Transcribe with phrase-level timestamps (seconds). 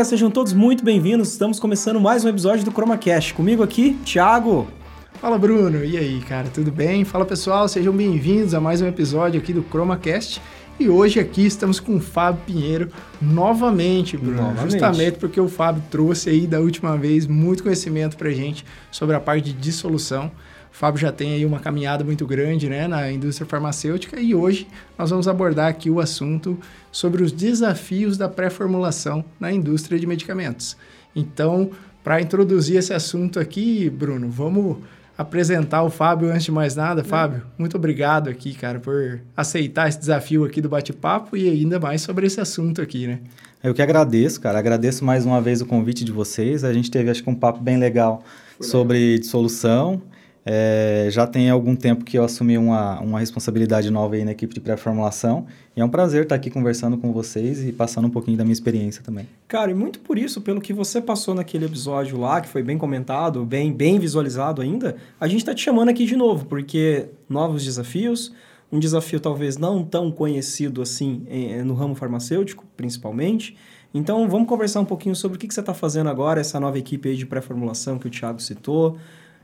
[0.00, 1.28] Galera, sejam todos muito bem-vindos.
[1.28, 3.34] Estamos começando mais um episódio do ChromaCast.
[3.34, 4.66] Comigo aqui, Thiago.
[5.20, 7.04] Fala Bruno, e aí cara, tudo bem?
[7.04, 10.40] Fala pessoal, sejam bem-vindos a mais um episódio aqui do ChromaCast.
[10.78, 12.88] E hoje aqui estamos com o Fábio Pinheiro
[13.20, 14.38] novamente, Bruno.
[14.38, 14.70] Novamente.
[14.70, 19.20] Justamente porque o Fábio trouxe aí da última vez muito conhecimento pra gente sobre a
[19.20, 20.32] parte de dissolução.
[20.72, 24.66] O Fábio já tem aí uma caminhada muito grande né, na indústria farmacêutica e hoje
[24.98, 26.58] nós vamos abordar aqui o assunto
[26.90, 30.76] sobre os desafios da pré-formulação na indústria de medicamentos.
[31.14, 31.70] Então,
[32.02, 34.78] para introduzir esse assunto aqui, Bruno, vamos
[35.18, 37.04] apresentar o Fábio antes de mais nada.
[37.04, 42.00] Fábio, muito obrigado aqui, cara, por aceitar esse desafio aqui do bate-papo e ainda mais
[42.00, 43.18] sobre esse assunto aqui, né?
[43.62, 44.58] Eu que agradeço, cara.
[44.58, 46.64] Agradeço mais uma vez o convite de vocês.
[46.64, 48.22] A gente teve, acho que, um papo bem legal
[48.58, 50.00] sobre dissolução.
[50.44, 54.54] É, já tem algum tempo que eu assumi uma, uma responsabilidade nova aí na equipe
[54.54, 55.46] de pré-formulação.
[55.76, 58.52] E é um prazer estar aqui conversando com vocês e passando um pouquinho da minha
[58.52, 59.28] experiência também.
[59.46, 62.78] Cara, e muito por isso, pelo que você passou naquele episódio lá, que foi bem
[62.78, 67.62] comentado, bem, bem visualizado ainda, a gente está te chamando aqui de novo, porque novos
[67.62, 68.32] desafios,
[68.72, 73.56] um desafio talvez não tão conhecido assim em- no ramo farmacêutico, principalmente.
[73.92, 76.78] Então, vamos conversar um pouquinho sobre o que, que você está fazendo agora, essa nova
[76.78, 78.96] equipe aí de pré-formulação que o Thiago citou.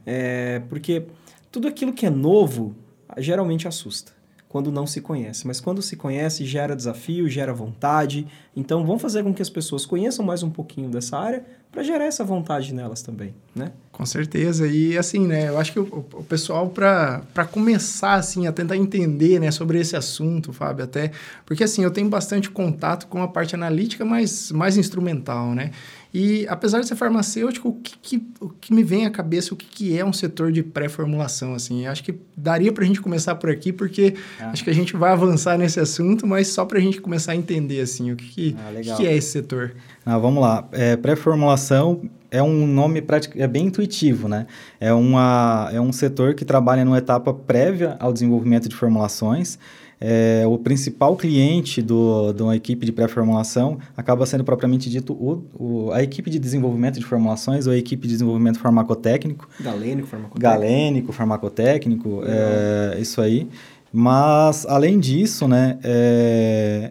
[0.07, 1.05] É, porque
[1.51, 2.75] tudo aquilo que é novo
[3.19, 4.17] geralmente assusta
[4.49, 8.27] quando não se conhece, mas quando se conhece gera desafio, gera vontade.
[8.57, 12.07] Então vamos fazer com que as pessoas conheçam mais um pouquinho dessa área para gerar
[12.07, 13.73] essa vontade nelas também, né?
[13.93, 14.67] Com certeza.
[14.67, 19.39] E assim, né, eu acho que o, o pessoal, para começar assim, a tentar entender
[19.39, 21.11] né, sobre esse assunto, Fábio, até.
[21.45, 25.71] Porque assim, eu tenho bastante contato com a parte analítica, mas mais instrumental, né?
[26.19, 29.56] E apesar de ser farmacêutico, o que, que- o que me vem à cabeça, o
[29.56, 31.86] que, que é um setor de pré-formulação, assim?
[31.86, 34.49] Acho que daria para a gente começar por aqui, porque Ah.
[34.50, 37.37] acho que a gente vai avançar nesse assunto, mas só para a gente começar a
[37.37, 39.75] entender, assim, o que, que, Ah, que é esse setor.
[40.06, 40.66] Ah, vamos lá.
[40.72, 42.00] É, pré-formulação
[42.31, 44.47] é um nome prático, é bem intuitivo, né?
[44.81, 49.59] É, uma, é um setor que trabalha numa etapa prévia ao desenvolvimento de formulações.
[49.99, 55.43] É, o principal cliente do, de uma equipe de pré-formulação acaba sendo propriamente dito o,
[55.59, 59.49] o- a equipe de desenvolvimento de formulações ou a equipe de desenvolvimento farmacotécnico.
[59.59, 60.39] Galênico, farmacotécnico.
[60.41, 63.49] galênico, farmacotécnico, é, isso aí.
[63.91, 66.91] Mas, além disso, né, é,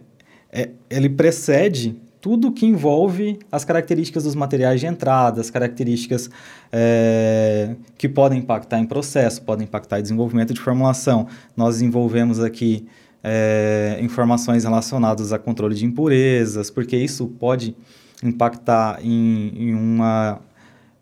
[0.52, 6.28] é- ele precede tudo que envolve as características dos materiais de entrada, as características
[6.72, 11.28] é, que podem impactar em processo, podem impactar em desenvolvimento de formulação.
[11.56, 12.88] Nós desenvolvemos aqui
[13.24, 17.76] é, informações relacionadas a controle de impurezas, porque isso pode
[18.24, 20.40] impactar em, em uma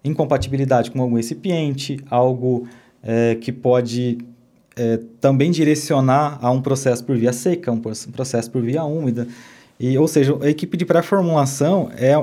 [0.03, 2.67] incompatibilidade com algum recipiente, algo
[3.01, 4.17] é, que pode
[5.21, 9.25] também direcionar a um processo por via seca, um proce- processo por via úmida.
[9.79, 12.13] E, ou seja, a equipe de pré-formulação é,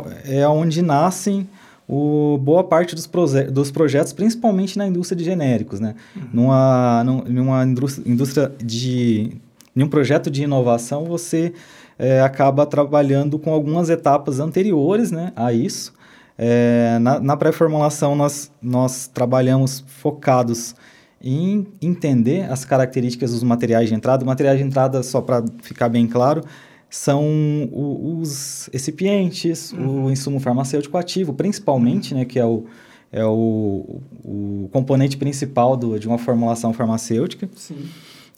[0.41, 1.49] é onde nascem
[1.87, 5.81] o, boa parte dos, proze- dos projetos, principalmente na indústria de genéricos.
[5.81, 5.94] Né?
[6.33, 9.33] Numa, num- numa indústria, de...
[9.75, 11.53] Em um projeto de inovação, você
[11.99, 15.93] é, acaba trabalhando com algumas etapas anteriores né, a isso.
[16.38, 20.75] É, na na pré-formulação, nós, nós trabalhamos focados
[21.22, 24.25] em entender as características dos materiais de entrada.
[24.25, 26.43] Materiais de entrada, só para ficar bem claro,
[26.91, 27.25] são
[27.73, 32.65] os recipientes, o insumo farmacêutico ativo, principalmente, né, que é o,
[33.12, 37.49] é o, o componente principal do, de uma formulação farmacêutica.
[37.55, 37.77] Sim.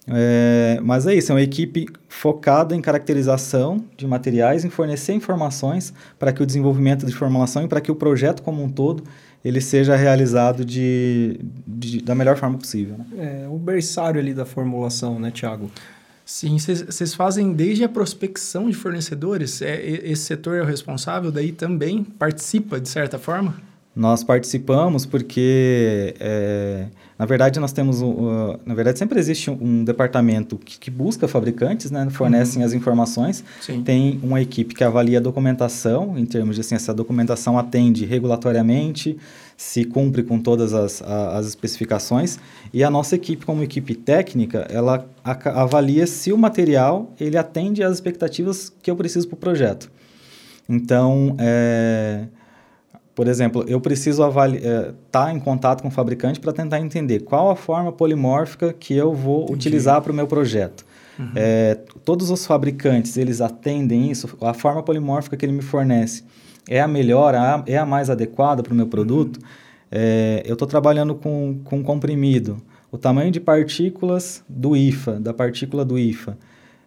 [0.09, 5.95] É, mas é isso, é uma equipe focada em caracterização de materiais, em fornecer informações
[6.19, 9.05] para que o desenvolvimento de formulação e para que o projeto como um todo
[9.45, 12.97] ele seja realizado de, de- da melhor forma possível.
[12.99, 13.45] né?
[13.45, 15.71] É o berçário ali da formulação, né, Thiago?
[16.33, 19.61] Sim, vocês fazem desde a prospecção de fornecedores?
[19.61, 23.55] É, esse setor é o responsável, daí também participa, de certa forma?
[23.95, 26.87] Nós participamos porque, é,
[27.19, 30.91] na verdade, nós temos, um, uh, na verdade, sempre existe um, um departamento que, que
[30.91, 33.83] busca fabricantes, né, fornecem as informações, Sim.
[33.83, 39.19] tem uma equipe que avalia a documentação, em termos de assim, essa documentação atende regulatoriamente,
[39.63, 42.37] se cumpre com todas as, as especificações,
[42.75, 47.95] e a nossa equipe, como equipe técnica, ela avalia se o material ele atende às
[47.95, 49.91] expectativas que eu preciso para o projeto.
[50.69, 52.27] Então, é,
[53.15, 57.55] por exemplo, eu preciso estar em contato com o fabricante para tentar entender qual a
[57.55, 59.55] forma polimórfica que eu vou Entendi.
[59.55, 60.85] utilizar para o meu projeto.
[61.37, 66.25] É, todos os fabricantes, eles atendem isso, a forma polimórfica que ele me fornece
[66.69, 69.41] é a melhor, a- é a mais adequada para o meu produto.
[69.91, 72.63] É, eu estou trabalhando com, com comprimido.
[72.91, 76.37] O tamanho de partículas do IFA, da partícula do IFA,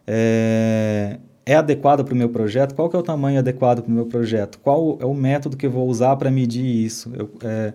[0.06, 2.74] é, é adequada para o meu projeto?
[2.74, 4.58] Qual que é o tamanho adequado para o meu projeto?
[4.58, 7.12] Qual é o método que eu vou usar para medir isso?
[7.14, 7.72] Eu, é,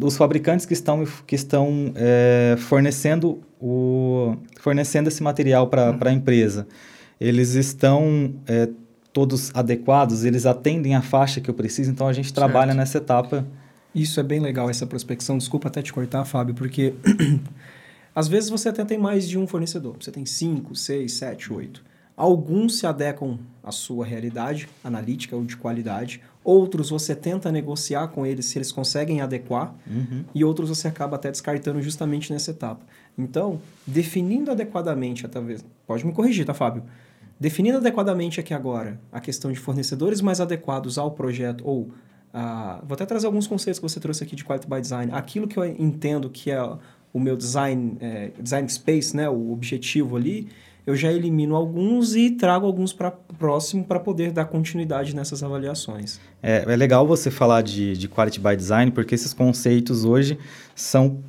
[0.00, 5.98] os fabricantes que estão, que estão é, fornecendo, o, fornecendo esse material para uhum.
[6.00, 6.66] a empresa,
[7.20, 8.68] eles estão é,
[9.12, 10.24] todos adequados?
[10.24, 11.90] Eles atendem a faixa que eu preciso?
[11.90, 12.78] Então, a gente trabalha certo.
[12.78, 13.46] nessa etapa.
[13.94, 15.38] Isso é bem legal, essa prospecção.
[15.38, 16.94] Desculpa até te cortar, Fábio, porque
[18.14, 19.96] às vezes você até tem mais de um fornecedor.
[20.00, 21.84] Você tem cinco, seis, sete, oito.
[22.16, 28.26] Alguns se adequam à sua realidade analítica ou de qualidade, outros você tenta negociar com
[28.26, 30.24] eles se eles conseguem adequar, uhum.
[30.34, 32.84] e outros você acaba até descartando justamente nessa etapa.
[33.16, 36.82] Então, definindo adequadamente, talvez, pode me corrigir, tá, Fábio?
[37.40, 42.94] Definindo adequadamente aqui agora a questão de fornecedores mais adequados ao projeto, ou uh, vou
[42.94, 45.64] até trazer alguns conceitos que você trouxe aqui de Quality by Design, aquilo que eu
[45.64, 46.60] entendo que é
[47.12, 50.48] o meu design, é, design space, né, o objetivo ali,
[50.88, 56.18] eu já elimino alguns e trago alguns para próximo para poder dar continuidade nessas avaliações.
[56.42, 60.38] É, é legal você falar de, de Quality by Design, porque esses conceitos hoje
[60.74, 61.22] são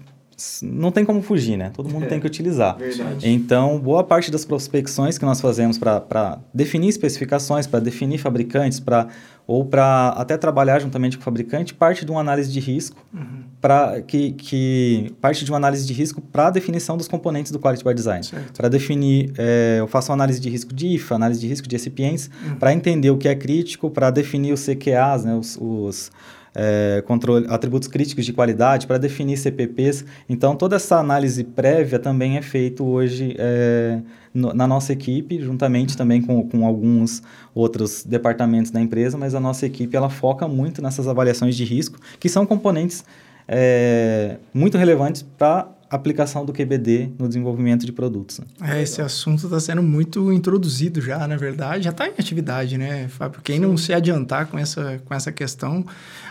[0.64, 1.72] não tem como fugir, né?
[1.74, 2.78] Todo mundo é, tem que utilizar.
[2.78, 3.30] Verdade.
[3.30, 9.08] Então, boa parte das prospecções que nós fazemos para definir especificações, para definir fabricantes, para
[9.50, 13.46] ou para até trabalhar juntamente com o fabricante, parte de uma análise de risco, uhum.
[13.60, 17.60] para que, que parte de uma análise de risco para a definição dos componentes do
[17.60, 18.24] Quality by Design.
[18.56, 21.76] Para definir, é, eu faço uma análise de risco de IFA, análise de risco de
[21.76, 22.58] recipientes, uhum.
[22.58, 26.12] para entender o que é crítico, para definir os CQAs, né, os, os
[26.54, 30.06] é, controle, atributos críticos de qualidade, para definir CPPs.
[30.28, 34.00] Então, toda essa análise prévia também é feita hoje é,
[34.34, 37.22] no, na nossa equipe, juntamente também com, com alguns
[37.54, 42.00] outros departamentos da empresa, mas a nossa equipe ela foca muito nessas avaliações de risco,
[42.20, 43.04] que são componentes
[43.48, 48.40] é, muito relevantes para aplicação do QBD no desenvolvimento de produtos.
[48.40, 48.46] Né?
[48.62, 53.08] É, esse assunto está sendo muito introduzido já, na verdade, já está em atividade, né,
[53.08, 53.42] Fábio?
[53.44, 55.86] Quem não se adiantar com essa, com essa questão,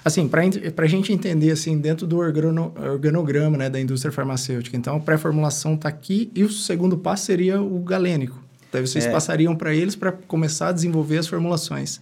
[0.05, 4.97] assim, para a gente entender, assim, dentro do organo, organograma, né, da indústria farmacêutica, então
[4.97, 8.41] a pré-formulação está aqui e o segundo passo seria o galênico.
[8.71, 9.11] Daí vocês é.
[9.11, 12.01] passariam para eles para começar a desenvolver as formulações.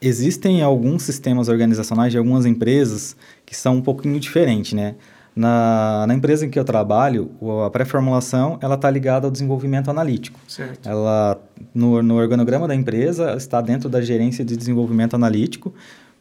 [0.00, 4.94] Existem alguns sistemas organizacionais de algumas empresas que são um pouquinho diferentes, né?
[5.36, 7.30] Na, na empresa em que eu trabalho,
[7.66, 10.40] a pré-formulação ela está ligada ao desenvolvimento analítico.
[10.48, 10.88] Certo.
[10.88, 11.38] Ela
[11.74, 15.74] no, no organograma da empresa está dentro da gerência de desenvolvimento analítico.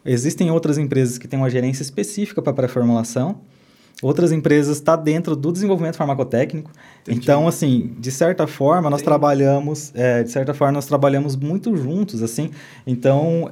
[0.04, 3.40] Existem outras empresas que têm uma gerência específica para pré-formulação.
[4.04, 6.70] Outras empresas está dentro do desenvolvimento farmacotécnico.
[7.02, 7.18] Entendi.
[7.18, 9.06] Então, assim, de certa forma, nós Entendi.
[9.06, 12.52] trabalhamos, é, de certa forma, nós trabalhamos muito juntos, assim.
[12.86, 13.50] Então,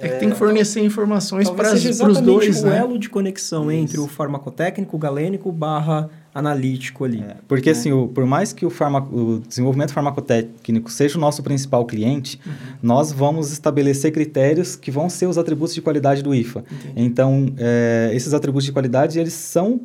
[0.00, 2.78] é que tem que fornecer informações para os dois, o né?
[2.78, 3.82] elo de conexão Isso.
[3.82, 7.20] entre o farmacotécnico, o galênico barra analítico ali.
[7.20, 7.78] É, porque, né?
[7.78, 12.40] assim, o, por mais que o, farmaco, o, desenvolvimento farmacotécnico seja o nosso principal cliente,
[12.46, 12.52] uhum.
[12.82, 16.64] nós vamos estabelecer critérios que vão ser os atributos de qualidade do IFA.
[16.70, 16.92] Entendi.
[16.96, 19.80] Então, é, esses atributos de qualidade, eles são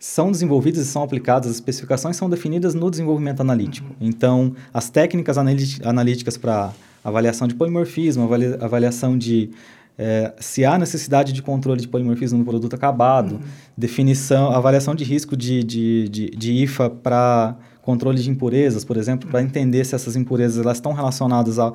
[0.00, 3.88] são desenvolvidos e são aplicados, as especificações são definidas no desenvolvimento analítico.
[4.00, 4.08] Uhum.
[4.08, 6.72] Então, as técnicas analíticas para
[7.08, 8.28] avaliação de polimorfismo,
[8.60, 9.50] avaliação de
[9.98, 13.40] é, se há necessidade de controle de polimorfismo no produto acabado, uhum.
[13.76, 19.28] definição, avaliação de risco de, de, de, de IFA para controle de impurezas, por exemplo,
[19.28, 21.74] para entender se essas impurezas elas estão relacionadas ao,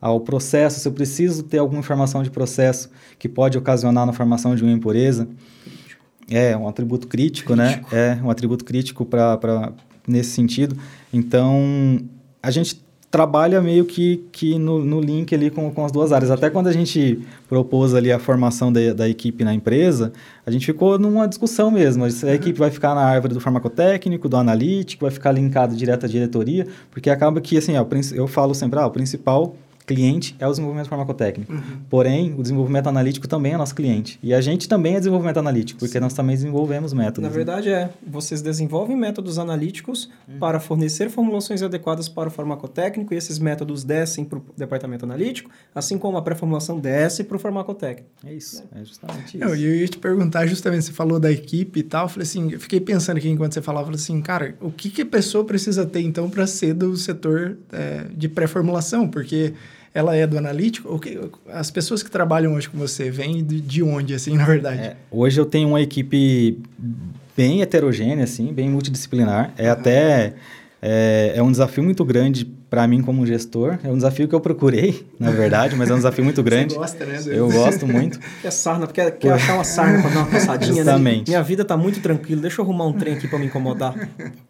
[0.00, 4.54] ao processo, se eu preciso ter alguma informação de processo que pode ocasionar na formação
[4.54, 5.26] de uma impureza.
[6.30, 7.74] É, um atributo crítico, né?
[7.74, 7.94] crítico.
[7.94, 8.18] né?
[8.20, 9.72] É, um atributo crítico para
[10.06, 10.76] nesse sentido.
[11.12, 11.98] Então,
[12.42, 12.82] a gente
[13.14, 16.32] trabalha meio que, que no, no link ali com, com as duas áreas.
[16.32, 20.12] Até quando a gente propôs ali a formação da, da equipe na empresa,
[20.44, 22.04] a gente ficou numa discussão mesmo.
[22.04, 22.32] A uhum.
[22.32, 26.66] equipe vai ficar na árvore do farmacotécnico, do analítico, vai ficar linkado direto à diretoria,
[26.90, 29.54] porque acaba que, assim, ó, eu falo sempre, ah, o principal
[29.86, 31.52] cliente é o desenvolvimento farmacotécnico.
[31.52, 31.80] Uhum.
[31.90, 34.18] Porém, o desenvolvimento analítico também é nosso cliente.
[34.22, 36.00] E a gente também é desenvolvimento analítico, porque Sim.
[36.00, 37.22] nós também desenvolvemos métodos.
[37.22, 37.34] Na né?
[37.34, 37.90] verdade, é.
[38.06, 40.38] Vocês desenvolvem métodos analíticos uhum.
[40.38, 45.50] para fornecer formulações adequadas para o farmacotécnico e esses métodos descem para o departamento analítico,
[45.74, 48.08] assim como a pré-formulação desce para o farmacotécnico.
[48.24, 48.64] É isso.
[48.74, 49.44] É, é justamente isso.
[49.44, 52.52] Eu, eu ia te perguntar justamente, você falou da equipe e tal, eu falei assim,
[52.52, 55.44] eu fiquei pensando aqui enquanto você falava, falei assim, cara, o que, que a pessoa
[55.44, 59.08] precisa ter então para ser do setor é, de pré-formulação?
[59.08, 59.52] Porque
[59.94, 60.92] ela é do analítico?
[60.92, 64.44] O que, as pessoas que trabalham hoje com você vêm de, de onde, assim, na
[64.44, 64.80] verdade?
[64.80, 66.58] É, hoje eu tenho uma equipe
[67.36, 69.54] bem heterogênea, assim, bem multidisciplinar.
[69.56, 69.72] É uhum.
[69.72, 70.34] até...
[70.86, 73.78] É, é, um desafio muito grande para mim como gestor.
[73.84, 76.74] É um desafio que eu procurei, na verdade, mas é um desafio muito grande.
[76.74, 77.22] Você gosta, né?
[77.26, 78.18] Eu gosto muito.
[78.42, 81.30] Quer sarna, quer, quer achar uma sarna para dar uma passadinha, Justamente.
[81.30, 81.36] né?
[81.36, 83.94] Minha vida tá muito tranquila, deixa eu arrumar um trem aqui para me incomodar.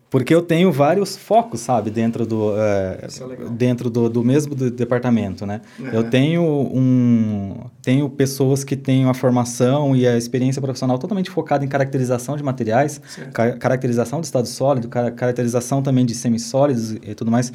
[0.08, 4.70] Porque eu tenho vários focos, sabe, dentro do, é, é dentro do, do mesmo do
[4.70, 5.60] departamento, né?
[5.78, 5.88] Uhum.
[5.88, 7.66] Eu tenho um...
[7.82, 12.42] Tenho pessoas que têm uma formação e a experiência profissional totalmente focada em caracterização de
[12.42, 13.00] materiais,
[13.32, 17.52] ca caracterização de estado sólido, ca caracterização também de semissólidos e tudo mais,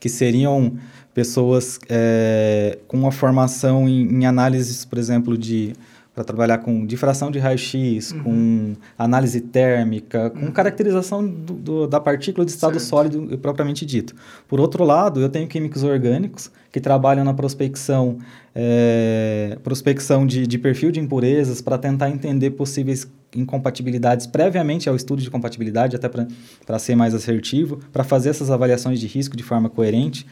[0.00, 0.72] que seriam
[1.14, 5.74] pessoas é, com uma formação em, em análises, por exemplo, de
[6.20, 8.22] para trabalhar com difração de raio-x, uhum.
[8.22, 10.52] com análise térmica, com uhum.
[10.52, 12.88] caracterização do, do, da partícula de estado certo.
[12.88, 14.14] sólido propriamente dito.
[14.46, 18.18] Por outro lado, eu tenho químicos orgânicos que trabalham na prospecção,
[18.54, 25.22] é, prospecção de, de perfil de impurezas para tentar entender possíveis incompatibilidades previamente ao estudo
[25.22, 29.70] de compatibilidade, até para ser mais assertivo, para fazer essas avaliações de risco de forma
[29.70, 30.26] coerente.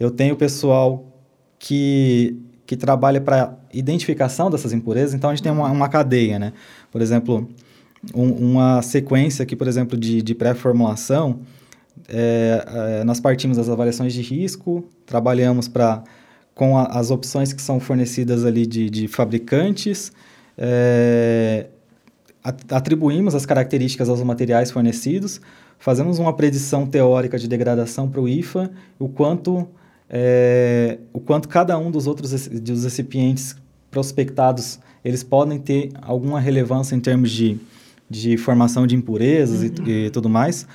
[0.00, 1.12] Eu tenho pessoal
[1.58, 5.14] que que trabalha para identificação dessas impurezas.
[5.14, 6.52] Então, a gente tem uma, uma cadeia, né?
[6.90, 7.48] Por exemplo,
[8.14, 11.40] um, uma sequência aqui, por exemplo, de, de pré-formulação,
[12.08, 16.04] é, é, nós partimos das avaliações de risco, trabalhamos para
[16.54, 20.12] com a, as opções que são fornecidas ali de, de fabricantes,
[20.56, 21.66] é,
[22.70, 25.40] atribuímos as características aos materiais fornecidos,
[25.78, 29.68] fazemos uma predição teórica de degradação para o IFA, o quanto
[30.08, 33.56] é, o quanto cada um dos outros dos recipientes
[33.90, 37.58] prospectados eles podem ter alguma relevância em termos de,
[38.10, 39.86] de formação de impurezas uhum.
[39.86, 40.66] e, e, tudo mais.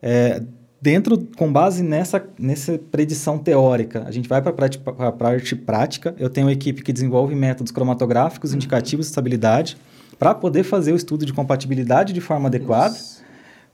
[0.00, 0.40] É,
[0.80, 6.14] dentro, com base nessa, nessa predição teórica, a gente vai para a parte prática.
[6.18, 8.56] Eu tenho uma equipe que desenvolve métodos cromatográficos uhum.
[8.56, 9.76] indicativos de estabilidade
[10.18, 12.94] para poder fazer o estudo de compatibilidade de forma adequada.
[12.94, 13.23] Nossa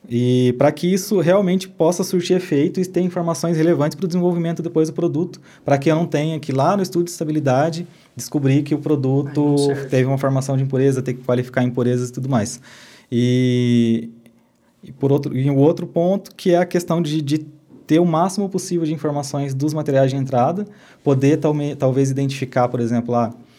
[0.08, 4.62] e para que isso realmente possa surtir efeito e ter informações relevantes para o desenvolvimento
[4.62, 8.62] depois do produto, para que eu não tenha que lá no estudo de estabilidade descobrir
[8.62, 9.56] que o produto
[9.88, 12.60] teve uma formação de impureza, ter que qualificar impurezas e tudo mais.
[13.10, 14.10] E,
[14.82, 17.46] e por outro, e um outro ponto que é a questão de, de
[17.86, 20.66] ter o máximo possível de informações dos materiais de entrada,
[21.02, 21.38] poder
[21.76, 23.49] talvez identificar, por exemplo, lá, ah,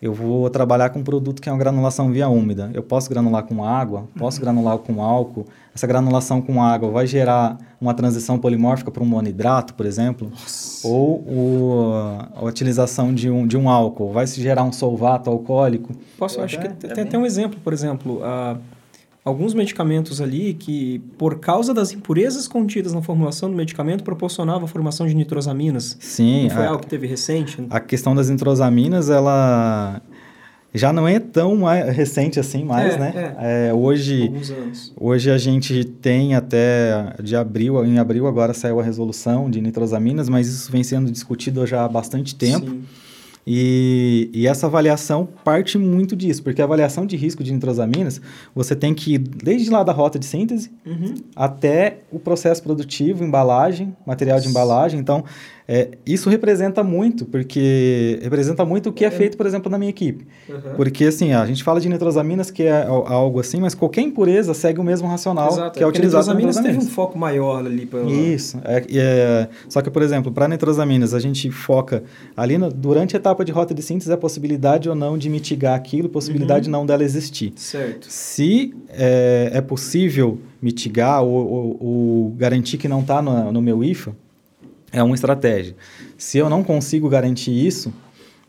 [0.00, 2.70] eu vou trabalhar com um produto que é uma granulação via úmida.
[2.74, 4.44] Eu posso granular com água, posso uhum.
[4.44, 5.46] granular com álcool.
[5.74, 10.28] Essa granulação com água vai gerar uma transição polimórfica para um monohidrato, por exemplo.
[10.30, 10.86] Nossa.
[10.86, 11.92] Ou o,
[12.34, 15.94] a utilização de um, de um álcool vai se gerar um solvato alcoólico.
[16.18, 18.58] Posso, é, acho que é tem até um exemplo, por exemplo, uh,
[19.26, 24.68] alguns medicamentos ali que, por causa das impurezas contidas na formulação do medicamento, proporcionava a
[24.68, 25.96] formação de nitrosaminas.
[25.98, 26.44] Sim.
[26.44, 27.66] Não foi a, algo que teve recente?
[27.68, 30.00] A questão das nitrosaminas, ela
[30.72, 33.12] já não é tão recente assim mais, é, né?
[33.16, 33.68] É.
[33.68, 34.30] É, hoje,
[34.96, 40.28] hoje a gente tem até de abril, em abril agora saiu a resolução de nitrosaminas,
[40.28, 42.70] mas isso vem sendo discutido já há bastante tempo.
[42.70, 42.84] Sim.
[43.46, 48.20] E, e, essa avaliação parte muito disso, porque a avaliação de risco de nitrosaminas,
[48.52, 51.14] você tem que ir desde lá da rota de síntese uhum.
[51.36, 54.98] até o processo produtivo, embalagem, material de embalagem.
[54.98, 55.24] Então,
[55.68, 59.76] é, isso representa muito, porque representa muito o que é, é feito, por exemplo, na
[59.76, 60.24] minha equipe.
[60.48, 60.60] Uhum.
[60.76, 64.80] Porque, assim, a gente fala de nitrosaminas, que é algo assim, mas qualquer impureza segue
[64.80, 66.56] o mesmo racional Exato, que é utilizado nitrosaminas.
[66.56, 67.84] nitrosaminas teve um foco maior ali.
[67.84, 68.02] Pra...
[68.02, 68.60] Isso.
[68.64, 72.04] É, é, só que, por exemplo, para nitrosaminas, a gente foca
[72.36, 75.74] ali no, durante a etapa de rota de síntese a possibilidade ou não de mitigar
[75.74, 76.72] aquilo, possibilidade uhum.
[76.72, 77.52] não dela existir.
[77.56, 78.06] Certo.
[78.08, 83.82] Se é, é possível mitigar ou, ou, ou garantir que não está no, no meu
[83.82, 84.14] IFA,
[84.92, 85.76] é uma estratégia.
[86.16, 87.92] Se eu não consigo garantir isso,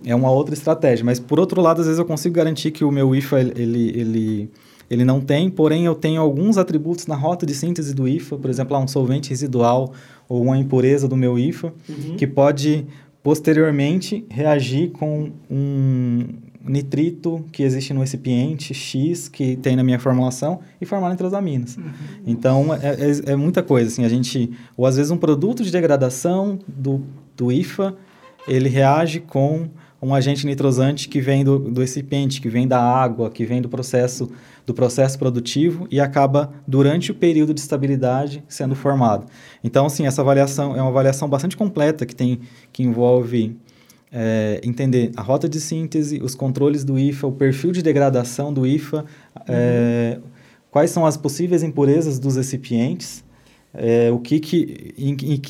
[0.05, 1.03] é uma outra estratégia.
[1.03, 4.49] Mas, por outro lado, às vezes eu consigo garantir que o meu IFA, ele, ele,
[4.89, 8.49] ele não tem, porém eu tenho alguns atributos na rota de síntese do IFA, por
[8.49, 9.93] exemplo, um solvente residual
[10.29, 12.15] ou uma impureza do meu IFA, uhum.
[12.15, 12.85] que pode
[13.23, 16.27] posteriormente reagir com um,
[16.67, 21.77] nitrito que existe no recipiente X que tem na minha formulação e formar nitrosaminas.
[21.77, 21.91] Uhum.
[22.25, 24.51] Então, é, é, é, muita coisa, assim, a gente...
[24.75, 27.01] Ou às vezes um produto de degradação do,
[27.35, 27.95] do IFA,
[28.47, 29.69] ele reage com
[30.01, 33.67] um agente nitrosante que vem do, do recipiente, que vem da água, que vem do
[33.67, 34.29] processo,
[34.65, 39.25] do processo produtivo e acaba, durante o período de estabilidade, sendo formado.
[39.63, 42.39] Então, assim, essa avaliação é uma avaliação bastante completa que, tem,
[42.71, 43.57] que envolve
[44.11, 48.65] é, entender a rota de síntese, os controles do IFA, o perfil de degradação do
[48.65, 49.43] IFA, uhum.
[49.47, 50.19] é,
[50.71, 53.23] quais são as possíveis impurezas dos recipientes,
[53.73, 55.41] é, o que, que em, em,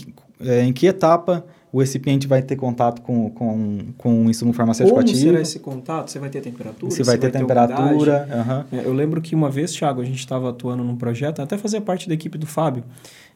[0.42, 4.96] é, em, que etapa o recipiente vai ter contato com, com, com o insumo farmacêutico
[4.96, 5.20] Como ativo.
[5.20, 6.10] Como será esse contato?
[6.10, 6.92] Você vai ter temperatura?
[6.92, 8.28] Você vai ter vai temperatura.
[8.72, 8.82] Ter uhum.
[8.82, 12.08] Eu lembro que uma vez, Thiago, a gente estava atuando num projeto, até fazia parte
[12.08, 12.84] da equipe do Fábio,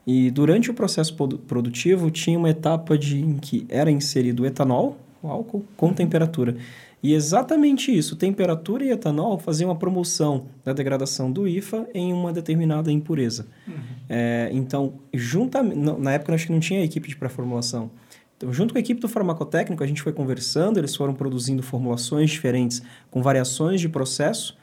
[0.08, 5.28] E durante o processo produtivo tinha uma etapa de, em que era inserido etanol, o
[5.28, 6.56] álcool, com temperatura.
[7.04, 12.32] E exatamente isso, temperatura e etanol faziam a promoção da degradação do IFA em uma
[12.32, 13.48] determinada impureza.
[13.68, 13.74] Uhum.
[14.08, 17.90] É, então, juntamente, na época acho que não tinha equipe de pré-formulação.
[18.38, 22.30] Então, junto com a equipe do farmacotécnico, a gente foi conversando, eles foram produzindo formulações
[22.30, 24.58] diferentes com variações de processo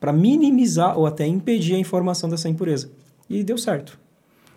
[0.00, 2.90] para minimizar ou até impedir a informação dessa impureza.
[3.28, 3.98] E deu certo.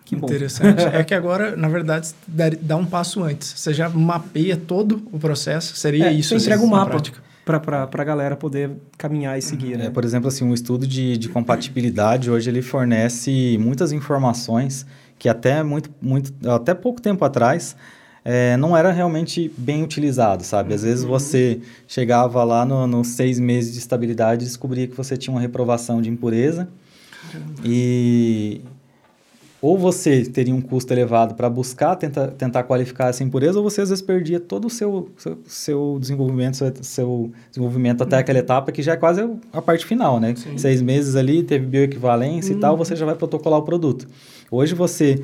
[0.06, 0.26] Que bom.
[0.26, 0.82] Interessante.
[0.84, 2.14] é que agora, na verdade,
[2.62, 3.52] dá um passo antes.
[3.56, 5.76] Você já mapeia todo o processo.
[5.76, 6.28] Seria é, isso?
[6.28, 7.02] Você entrega um mapa
[7.44, 9.72] para a galera poder caminhar e seguir.
[9.72, 9.78] Uhum.
[9.78, 9.86] Né?
[9.86, 14.86] É, por exemplo, assim, um estudo de, de compatibilidade hoje ele fornece muitas informações
[15.18, 17.76] que até muito, muito até pouco tempo atrás
[18.24, 20.74] é, não era realmente bem utilizado, sabe?
[20.74, 21.10] Às vezes uhum.
[21.10, 25.40] você chegava lá nos no seis meses de estabilidade e descobria que você tinha uma
[25.40, 26.68] reprovação de impureza.
[27.30, 27.60] Caramba.
[27.64, 28.60] E
[29.60, 33.80] ou você teria um custo elevado para buscar tenta, tentar qualificar essa impureza, ou você
[33.80, 38.70] às vezes perdia todo o seu, seu, seu desenvolvimento, seu, seu, desenvolvimento até aquela etapa
[38.70, 40.34] que já é quase a parte final, né?
[40.36, 40.58] Sim.
[40.58, 42.58] Seis meses ali, teve bioequivalência uhum.
[42.58, 42.78] e tal, uhum.
[42.78, 44.06] você já vai protocolar o produto.
[44.50, 45.22] Hoje você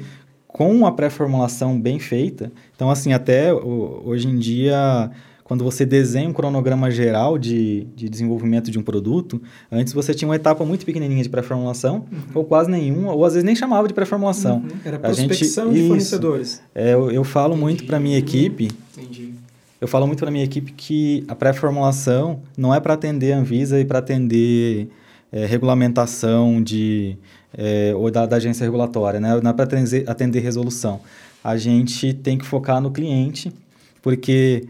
[0.53, 2.53] com uma pré-formulação bem feita.
[2.77, 5.11] Então, assim, até hoje em dia,
[5.53, 9.39] quando você desenha um cronograma geral de, de desenvolvimento de um produto,
[9.71, 12.21] antes você tinha uma etapa muito pequenininha de pré-formulação, uhum.
[12.37, 14.61] ou quase nenhuma, ou às vezes nem chamava de pré-formulação.
[14.61, 14.69] Uhum.
[14.83, 16.63] Era prospecção gente, de fornecedores.
[16.75, 17.63] É, eu, eu falo Entendi.
[17.65, 18.71] muito para minha equipe...
[18.97, 19.35] Entendi.
[19.79, 23.79] Eu falo muito para minha equipe que a pré-formulação não é para atender a Anvisa
[23.79, 24.89] e para atender
[25.31, 27.19] é, regulamentação de
[27.53, 29.39] é, ou da, da, agência regulatória, né?
[29.43, 31.01] não é para atender, atender resolução.
[31.45, 33.53] A gente tem que focar no cliente,
[34.01, 34.67] porque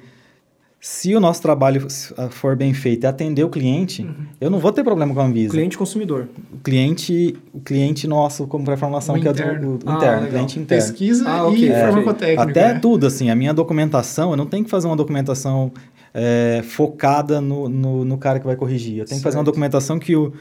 [0.84, 1.86] se o nosso trabalho
[2.30, 4.26] for bem feito e atender o cliente, uhum.
[4.40, 5.52] eu não vou ter problema com a Anvisa.
[5.52, 6.28] Cliente consumidor.
[6.52, 9.64] O cliente, o cliente nosso como pré-formulação, que interno.
[9.64, 10.84] é o, o ah, interno, cliente interno.
[10.84, 11.68] Pesquisa ah, okay.
[11.68, 12.42] e é, farmacotécnica.
[12.42, 12.80] Até né?
[12.80, 15.70] tudo, assim, a minha documentação, eu não tenho que fazer uma documentação
[16.12, 18.94] é, focada no, no, no, cara que vai corrigir.
[18.98, 19.18] Eu tenho certo.
[19.18, 20.32] que fazer uma documentação que o,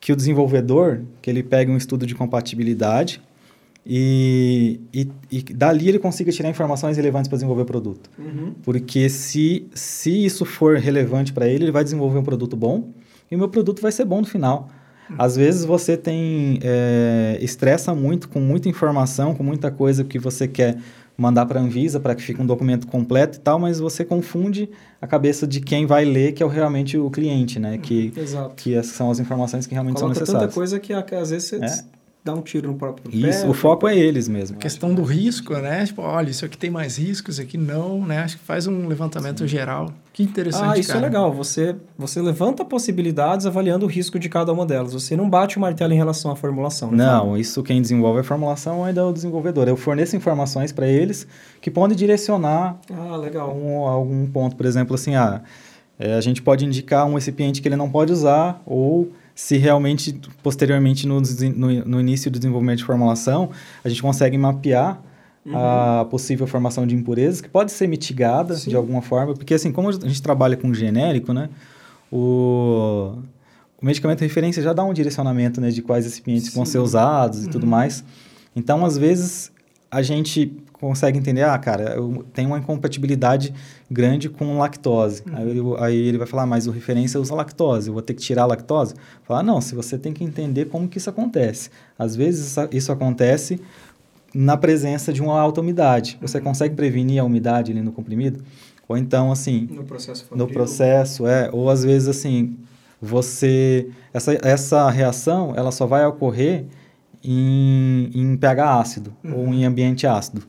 [0.00, 3.22] que o desenvolvedor, que ele pegue um estudo de compatibilidade
[3.88, 8.10] e, e, e dali ele consiga tirar informações relevantes para desenvolver o produto.
[8.18, 8.52] Uhum.
[8.64, 12.90] Porque se, se isso for relevante para ele, ele vai desenvolver um produto bom
[13.30, 14.68] e o meu produto vai ser bom no final.
[15.08, 15.16] Uhum.
[15.20, 20.48] Às vezes você tem é, estressa muito com muita informação, com muita coisa que você
[20.48, 20.78] quer
[21.16, 24.68] mandar para a Anvisa para que fique um documento completo e tal, mas você confunde
[25.00, 27.78] a cabeça de quem vai ler, que é realmente o cliente, né?
[27.78, 28.54] Que, Exato.
[28.54, 30.54] que são as informações que realmente Coloca são necessárias.
[30.54, 31.95] tanta coisa que às vezes você é?
[32.26, 33.28] Dá um tiro no próprio pé.
[33.28, 34.56] Isso, o foco é eles mesmo.
[34.56, 35.86] A questão do risco, né?
[35.86, 38.18] Tipo, olha, isso aqui tem mais riscos, isso aqui não, né?
[38.18, 39.48] Acho que faz um levantamento Sim.
[39.48, 39.92] geral.
[40.12, 41.06] Que interessante, Ah, isso é cara.
[41.06, 41.32] é legal.
[41.32, 44.92] Você, você levanta possibilidades avaliando o risco de cada uma delas.
[44.92, 46.90] Você não bate o martelo em relação à formulação.
[46.90, 47.04] Né?
[47.04, 49.68] Não, isso quem desenvolve a formulação ainda é o desenvolvedor.
[49.68, 51.26] Eu forneço informações para eles
[51.60, 53.56] que podem direcionar ah, legal.
[53.56, 54.56] Um, algum ponto.
[54.56, 55.42] Por exemplo, assim, ah,
[55.98, 60.18] é, a gente pode indicar um recipiente que ele não pode usar ou se realmente,
[60.42, 63.50] posteriormente, no, no, no, início do desenvolvimento de formulação,
[63.84, 64.98] a gente consegue mapear
[65.44, 65.52] uhum.
[65.54, 68.70] a possível formação de impurezas, que pode ser mitigada Sim.
[68.70, 71.50] de alguma forma, porque assim, como a gente trabalha com genérico, né,
[72.10, 73.12] o,
[73.78, 76.54] o medicamento referência já dá um direcionamento né, de quais recipientes Sim.
[76.54, 77.44] vão ser usados uhum.
[77.44, 77.70] e tudo uhum.
[77.70, 78.02] mais.
[78.56, 79.52] Então, às vezes,
[79.90, 83.52] a gente consegue entender, ah, cara, eu tenho uma incompatibilidade
[83.90, 85.22] grande com lactose.
[85.26, 85.36] Uhum.
[85.36, 88.14] Aí, eu, aí, ele vai falar, ah, mas o referência usa lactose, eu vou ter
[88.14, 88.94] que tirar a lactose?
[89.22, 91.70] Falar, não, se você tem que entender como que isso acontece.
[91.98, 93.60] Às vezes isso acontece
[94.34, 96.18] na presença de uma alta umidade.
[96.20, 96.44] Você uhum.
[96.44, 98.44] consegue prevenir a umidade ali no comprimido?
[98.88, 99.68] Ou então, assim...
[99.70, 101.50] No processo No processo, é.
[101.52, 102.56] Ou às vezes, assim,
[103.00, 103.88] você...
[104.12, 106.66] Essa, essa reação, ela só vai ocorrer
[107.22, 109.36] em, em pH ácido uhum.
[109.36, 110.42] ou em ambiente ácido.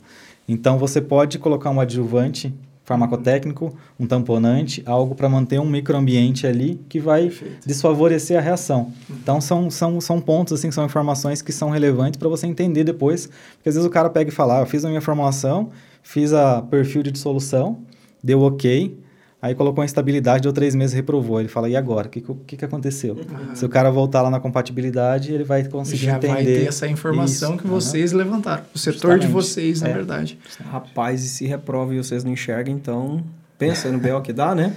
[0.48, 2.54] Então, você pode colocar um adjuvante
[2.84, 7.68] farmacotécnico, um tamponante, algo para manter um microambiente ali que vai Perfeito.
[7.68, 8.94] desfavorecer a reação.
[9.10, 9.16] Uhum.
[9.22, 13.28] Então, são, são, são pontos, assim, são informações que são relevantes para você entender depois.
[13.58, 15.70] Porque às vezes o cara pega e fala, ah, eu fiz a minha formulação,
[16.02, 17.80] fiz a perfil de dissolução,
[18.24, 18.98] deu ok,
[19.40, 21.40] Aí colocou a instabilidade, deu três meses reprovou.
[21.40, 22.08] Ele fala, e agora?
[22.08, 23.14] O que, que, que aconteceu?
[23.14, 23.56] Uhum.
[23.56, 26.28] Se o cara voltar lá na compatibilidade, ele vai conseguir Já entender.
[26.28, 27.62] Já vai ter essa informação Isso.
[27.62, 28.18] que vocês uhum.
[28.18, 28.64] levantaram.
[28.74, 29.28] O setor Justamente.
[29.28, 29.94] de vocês, na é.
[29.94, 30.40] verdade.
[30.72, 33.24] Rapaz, e se reprova e vocês não enxergam, então
[33.60, 34.74] pensa no BO que dá, né?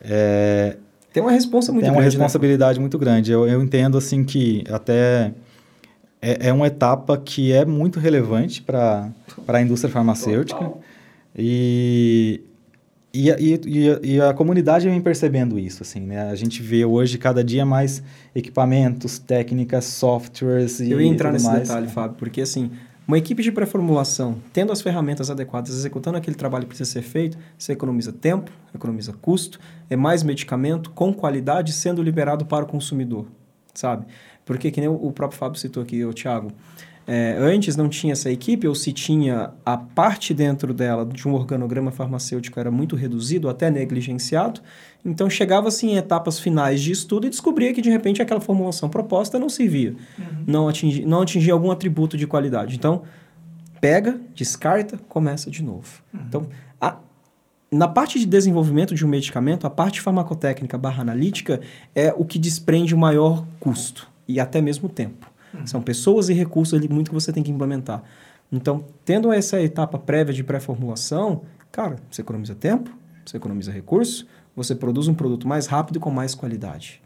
[0.00, 0.76] É...
[1.12, 1.92] Tem uma responsa muito Tem grande.
[1.92, 2.04] Tem uma né?
[2.04, 2.80] responsabilidade né?
[2.80, 3.30] muito grande.
[3.30, 5.34] Eu, eu entendo, assim, que até...
[6.20, 9.10] É, é uma etapa que é muito relevante para
[9.46, 10.58] a indústria farmacêutica.
[10.58, 10.80] Total.
[11.36, 12.40] E
[13.26, 16.30] e, e, e, a comunidade vem percebendo isso, assim, né?
[16.30, 18.02] A gente vê hoje cada dia mais
[18.34, 21.62] equipamentos, técnicas, softwares e Eu ia entrar nesse mais.
[21.62, 22.70] detalhe, Fábio, porque assim,
[23.08, 27.38] Uma equipe de pré-formulação, tendo as ferramentas adequadas, executando aquele trabalho que precisa ser feito,
[27.58, 33.26] você economiza tempo, economiza custo, é mais medicamento com qualidade sendo liberado para o consumidor,
[33.72, 34.04] sabe?
[34.44, 36.52] Porque, que nem o próprio Fábio citou aqui, o Thiago,
[37.10, 41.32] é, antes não tinha essa equipe, ou se tinha a parte dentro dela de um
[41.32, 44.60] organograma farmacêutico era muito reduzido, até negligenciado,
[45.02, 49.38] então chegava-se em etapas finais de estudo e descobria que de repente aquela formulação proposta
[49.38, 50.44] não servia, uhum.
[50.46, 52.76] não, atingia, não atingia algum atributo de qualidade.
[52.76, 53.00] Então,
[53.80, 56.02] pega, descarta, começa de novo.
[56.12, 56.20] Uhum.
[56.28, 56.46] Então,
[56.78, 56.98] a,
[57.72, 61.58] na parte de desenvolvimento de um medicamento, a parte farmacotécnica barra analítica
[61.94, 65.27] é o que desprende o maior custo e até mesmo tempo.
[65.54, 65.66] Uhum.
[65.66, 68.02] São pessoas e recursos ali muito que você tem que implementar.
[68.50, 72.90] Então, tendo essa etapa prévia de pré-formulação, cara, você economiza tempo,
[73.24, 77.00] você economiza recursos, você produz um produto mais rápido e com mais qualidade.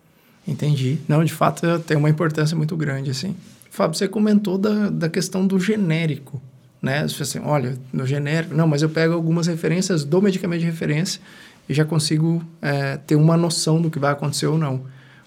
[0.47, 0.99] Entendi.
[1.09, 3.37] Não, de fato, tem uma importância muito grande, assim.
[3.71, 6.41] Fábio, você comentou da, da questão do genérico,
[6.81, 7.07] né?
[7.07, 8.55] Você assim, olha, no genérico...
[8.55, 11.21] Não, mas eu pego algumas referências do medicamento de referência
[11.69, 14.83] e já consigo é, ter uma noção do que vai acontecer ou não.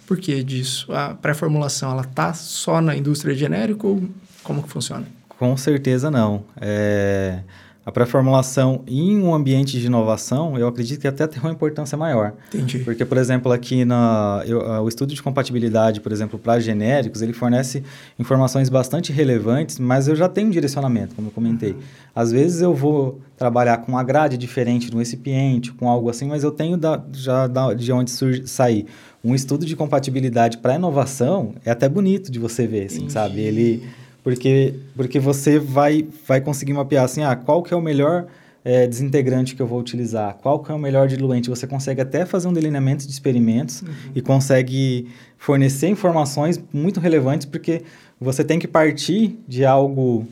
[0.05, 0.91] Por que disso?
[0.93, 4.03] A pré-formulação, ela tá só na indústria de genérico ou
[4.43, 5.05] como que funciona?
[5.27, 6.43] Com certeza não.
[6.59, 7.39] É...
[7.85, 12.33] A pré-formulação em um ambiente de inovação, eu acredito que até tem uma importância maior.
[12.47, 12.79] Entendi.
[12.79, 17.31] Porque, por exemplo, aqui na, eu, o estudo de compatibilidade, por exemplo, para genéricos, ele
[17.31, 17.83] fornece
[18.17, 21.73] informações bastante relevantes, mas eu já tenho um direcionamento, como eu comentei.
[21.73, 21.79] Uhum.
[22.15, 26.43] Às vezes eu vou trabalhar com uma grade diferente um recipiente, com algo assim, mas
[26.43, 28.87] eu tenho da, já da, de onde surge, sair.
[29.23, 33.41] Um estudo de compatibilidade para inovação é até bonito de você ver, assim, sabe?
[33.41, 33.83] Ele
[34.25, 38.25] porque, porque você vai, vai conseguir mapear assim, ah, qual que é o melhor
[38.63, 41.47] é, desintegrante que eu vou utilizar, qual que é o melhor diluente.
[41.47, 43.89] Você consegue até fazer um delineamento de experimentos uhum.
[44.15, 45.07] e consegue
[45.37, 47.83] fornecer informações muito relevantes, porque
[48.19, 50.27] você tem que partir de algo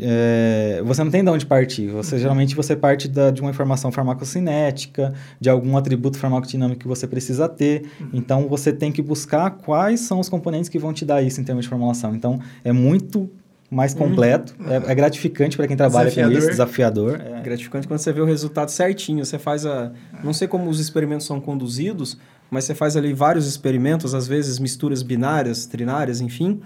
[0.00, 1.88] é, você não tem de onde partir.
[1.88, 2.20] Você uhum.
[2.20, 7.48] geralmente você parte da, de uma informação farmacocinética, de algum atributo farmacodinâmico que você precisa
[7.48, 7.82] ter.
[8.00, 8.08] Uhum.
[8.12, 11.44] Então você tem que buscar quais são os componentes que vão te dar isso em
[11.44, 12.14] termos de formulação.
[12.14, 13.30] Então é muito
[13.70, 13.98] mais uhum.
[14.00, 14.70] completo, uhum.
[14.70, 16.32] é, é, gratificante para quem trabalha desafiador.
[16.32, 17.20] com isso, desafiador.
[17.20, 17.40] É.
[17.42, 19.24] Gratificante quando você vê o resultado certinho.
[19.24, 22.16] Você faz a, não sei como os experimentos são conduzidos,
[22.50, 26.60] mas você faz ali vários experimentos, às vezes misturas binárias, trinárias, enfim.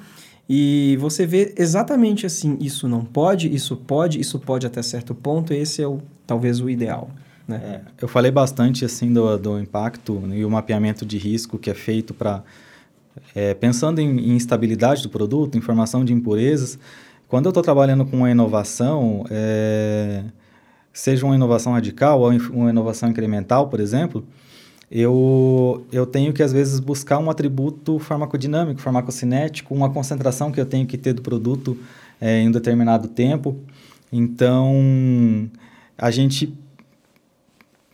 [0.52, 5.54] E você vê exatamente assim, isso não pode, isso pode, isso pode até certo ponto,
[5.54, 7.08] esse é o, talvez o ideal.
[7.46, 7.60] Né?
[7.62, 11.74] É, eu falei bastante assim do, do impacto e o mapeamento de risco que é
[11.74, 12.42] feito para
[13.32, 16.80] é, pensando em, em instabilidade do produto, informação de impurezas.
[17.28, 20.24] Quando eu estou trabalhando com uma inovação, é,
[20.92, 24.26] seja uma inovação radical ou uma inovação incremental, por exemplo,
[24.90, 30.66] eu, eu tenho que, às vezes, buscar um atributo farmacodinâmico, farmacocinético, uma concentração que eu
[30.66, 31.78] tenho que ter do produto
[32.20, 33.56] é, em um determinado tempo.
[34.12, 35.48] Então,
[35.96, 36.52] a gente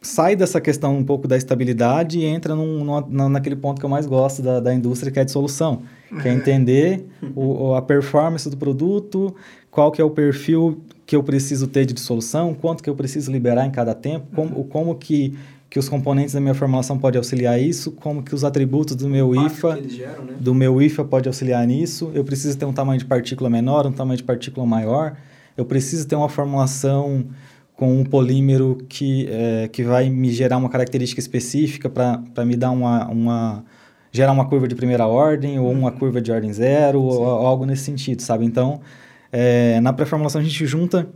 [0.01, 3.91] sai dessa questão um pouco da estabilidade e entra num, num, naquele ponto que eu
[3.91, 5.83] mais gosto da, da indústria, que é a dissolução.
[6.23, 7.05] Que é entender
[7.35, 9.35] o, a performance do produto,
[9.71, 13.31] qual que é o perfil que eu preciso ter de dissolução, quanto que eu preciso
[13.31, 15.37] liberar em cada tempo, como, como que
[15.77, 19.35] que os componentes da minha formulação podem auxiliar isso, como que os atributos do meu
[19.45, 20.33] IFA, geram, né?
[20.41, 22.11] do meu IFA pode auxiliar nisso.
[22.15, 25.19] Eu preciso ter um tamanho de partícula menor, um tamanho de partícula maior.
[25.55, 27.27] Eu preciso ter uma formulação
[27.75, 32.71] com um polímero que, é, que vai me gerar uma característica específica para me dar
[32.71, 33.65] uma, uma
[34.11, 35.99] gerar uma curva de primeira ordem ou uma uhum.
[35.99, 38.47] curva de ordem zero ou, ou algo nesse sentido, sabe?
[38.47, 38.81] Então,
[39.31, 41.07] é, na pré-formulação a gente junta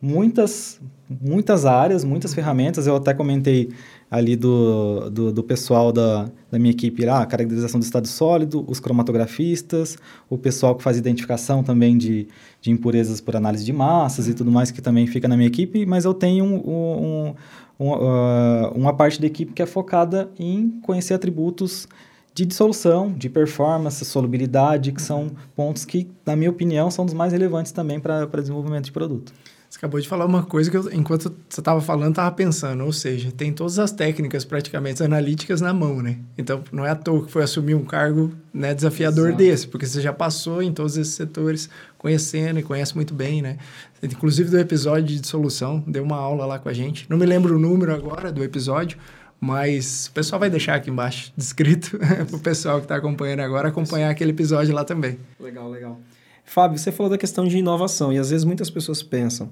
[0.00, 0.80] muitas
[1.20, 2.86] muitas áreas, muitas ferramentas.
[2.86, 3.70] Eu até comentei
[4.10, 8.64] ali do, do, do pessoal da, da minha equipe, ah, a caracterização do estado sólido,
[8.68, 9.96] os cromatografistas,
[10.28, 12.28] o pessoal que faz identificação também de,
[12.60, 15.86] de impurezas por análise de massas e tudo mais, que também fica na minha equipe,
[15.86, 17.34] mas eu tenho um, um,
[17.78, 21.88] um, uh, uma parte da equipe que é focada em conhecer atributos
[22.32, 27.32] de dissolução, de performance, solubilidade, que são pontos que, na minha opinião, são dos mais
[27.32, 29.32] relevantes também para desenvolvimento de produto.
[29.80, 33.32] Acabou de falar uma coisa que eu, enquanto você estava falando, estava pensando, ou seja,
[33.32, 36.18] tem todas as técnicas praticamente analíticas na mão, né?
[36.36, 39.38] Então, não é à toa que foi assumir um cargo né, desafiador Exato.
[39.38, 43.56] desse, porque você já passou em todos esses setores conhecendo e conhece muito bem, né?
[44.02, 47.06] Inclusive do episódio de dissolução, deu uma aula lá com a gente.
[47.08, 48.98] Não me lembro o número agora do episódio,
[49.40, 51.96] mas o pessoal vai deixar aqui embaixo descrito
[52.28, 55.18] para o pessoal que está acompanhando agora acompanhar aquele episódio lá também.
[55.40, 55.98] Legal, legal.
[56.44, 59.50] Fábio, você falou da questão de inovação e às vezes muitas pessoas pensam,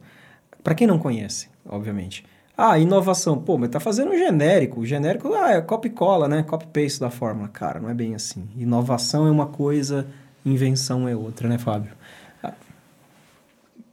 [0.62, 2.24] para quem não conhece, obviamente,
[2.56, 4.80] ah, inovação, pô, mas tá fazendo um genérico.
[4.80, 6.42] O genérico ah, é copy cola, né?
[6.42, 7.46] Copy paste da fórmula.
[7.46, 8.48] Cara, não é bem assim.
[8.56, 10.08] Inovação é uma coisa,
[10.44, 11.92] invenção é outra, né, Fábio?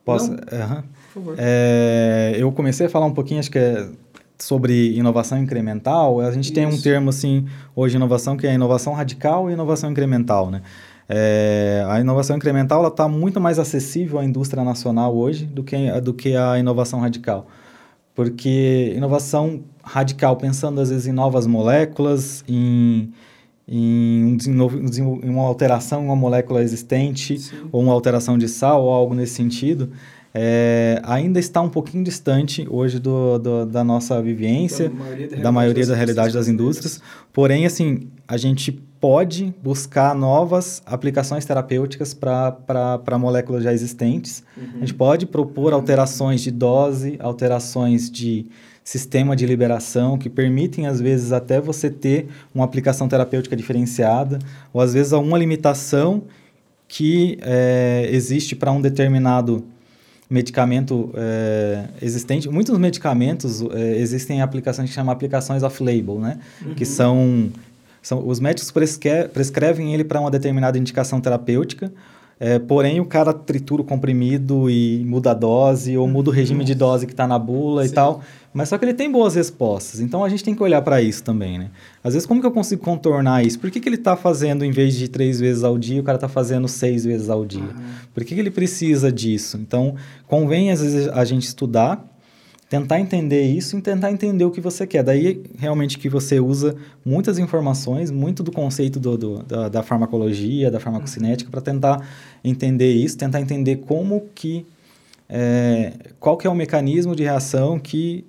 [0.05, 0.31] Posso?
[0.31, 0.37] Não?
[0.37, 0.83] Uhum.
[1.13, 1.35] Por favor.
[1.39, 3.89] É, eu comecei a falar um pouquinho, acho que é
[4.37, 6.21] sobre inovação incremental.
[6.21, 6.83] A gente tem um Isso.
[6.83, 10.61] termo assim hoje inovação que é inovação radical e inovação incremental, né?
[11.07, 16.13] É, a inovação incremental está muito mais acessível à indústria nacional hoje do que, do
[16.13, 17.47] que a inovação radical.
[18.13, 23.11] Porque inovação radical, pensando às vezes em novas moléculas, em,
[23.67, 27.55] em, um em uma alteração em uma molécula existente, Sim.
[27.71, 29.91] ou uma alteração de sal, ou algo nesse sentido,
[30.33, 35.37] é, ainda está um pouquinho distante hoje do, do- da nossa vivência, Da maioria da
[35.43, 37.01] da maioria da realidade das indústrias.
[37.31, 44.43] Porém, assim, a gente pode buscar novas aplicações terapêuticas para moléculas já existentes.
[44.57, 48.47] A gente pode propor alterações de dose, alterações de
[48.83, 54.39] sistema de liberação que permitem, às vezes, até você ter uma aplicação terapêutica diferenciada,
[54.73, 56.23] ou às vezes uma limitação
[56.87, 59.63] que eh, existe para um determinado
[60.27, 62.49] medicamento eh, existente.
[62.49, 66.39] Muitos medicamentos eh, existem aplicações que chamam aplicações off-label, né?
[66.75, 67.51] Que são,
[68.07, 71.91] são os médicos prescre- prescrevem ele para uma determinada indicação terapêutica.
[72.37, 76.65] eh, porém, o cara tritura o comprimido e muda a dose, ou muda o regime
[76.65, 77.95] de dose que está na bula e Sim.
[77.95, 78.21] tal.
[78.53, 80.01] Mas só que ele tem boas respostas.
[80.01, 81.69] Então, a gente tem que olhar para isso também, né?
[82.03, 83.57] Às vezes, como que eu consigo contornar isso?
[83.57, 86.17] Por que, que ele está fazendo, em vez de três vezes ao dia, o cara
[86.17, 87.69] está fazendo seis vezes ao dia?
[88.13, 89.57] Por que, que ele precisa disso?
[89.57, 89.95] Então,
[90.27, 92.05] convém, às vezes, a gente estudar,
[92.79, 95.03] tentar entender isso e tentar entender o que você quer.
[95.03, 100.69] Daí, realmente, que você usa muitas informações, muito do conceito do, do- da, da farmacologia,
[100.71, 102.07] da farmacocinética, para tentar
[102.43, 104.65] entender isso, tentar entender como que...
[105.29, 108.23] é, qual que é o mecanismo de reação que...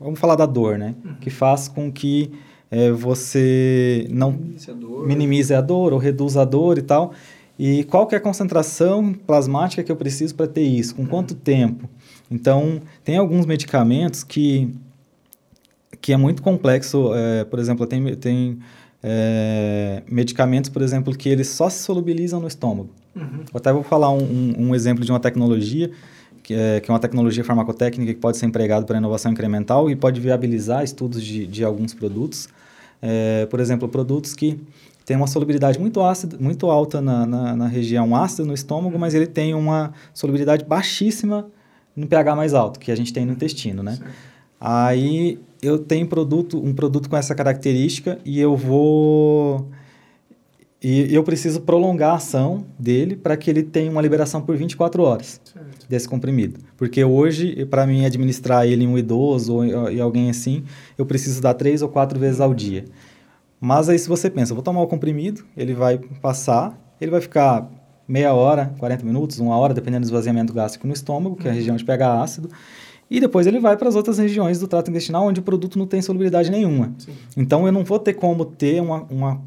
[0.00, 0.94] Vamos falar da dor, né?
[1.20, 2.30] Que faz com que
[2.70, 5.06] é, você não Iniciador.
[5.06, 7.12] minimize a dor ou reduza a dor e tal.
[7.58, 10.94] E qual que é a concentração plasmática que eu preciso para ter isso?
[10.94, 11.88] Com quanto tempo?
[12.30, 14.68] Então, tem alguns medicamentos que,
[16.00, 17.12] que é muito complexo.
[17.14, 18.58] é, por exemplo, tem, tem
[19.02, 22.90] é, medicamentos, por exemplo, que eles só se solubilizam no estômago.
[23.14, 23.40] Uhum.
[23.52, 25.90] Eu até vou falar um, um- um exemplo de uma tecnologia,
[26.42, 29.94] que é, que é uma tecnologia farmacotécnica que pode ser empregada para inovação incremental e
[29.96, 32.48] pode viabilizar estudos de, de alguns produtos.
[33.00, 34.58] É, por exemplo, produtos que
[35.04, 39.14] têm uma solubilidade muito, ácida, muito alta na, na, na região ácida, no estômago, mas
[39.14, 41.48] ele tem uma solubilidade baixíssima
[41.94, 43.96] no pH mais alto, que a gente tem no intestino, né?
[43.96, 44.12] Certo.
[44.60, 49.68] Aí eu tenho produto, um produto com essa característica e eu vou
[50.82, 55.02] e eu preciso prolongar a ação dele para que ele tenha uma liberação por 24
[55.02, 55.88] horas Certo.
[55.88, 56.60] desse comprimido.
[56.76, 60.62] Porque hoje, para mim administrar ele em um idoso ou em alguém assim,
[60.98, 62.84] eu preciso dar três ou quatro vezes ao dia.
[63.64, 67.66] Mas aí se você pensa, vou tomar o comprimido, ele vai passar, ele vai ficar
[68.06, 71.54] meia hora, 40 minutos, uma hora, dependendo do esvaziamento gástrico no estômago, que é a
[71.54, 72.50] região de pH ácido,
[73.10, 75.86] e depois ele vai para as outras regiões do trato intestinal onde o produto não
[75.86, 76.92] tem solubilidade nenhuma.
[76.98, 77.12] Sim.
[77.38, 79.40] Então eu não vou ter como ter uma, uma,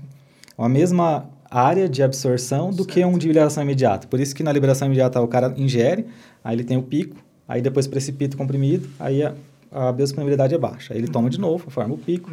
[0.58, 4.08] uma mesma área de absorção do que um de liberação imediata.
[4.08, 6.08] Por isso que na liberação imediata o cara ingere,
[6.44, 9.36] aí ele tem o pico, aí depois precipita o comprimido, aí a,
[9.72, 10.94] a biodisponibilidade é baixa.
[10.94, 12.30] Aí ele toma de novo, forma o pico.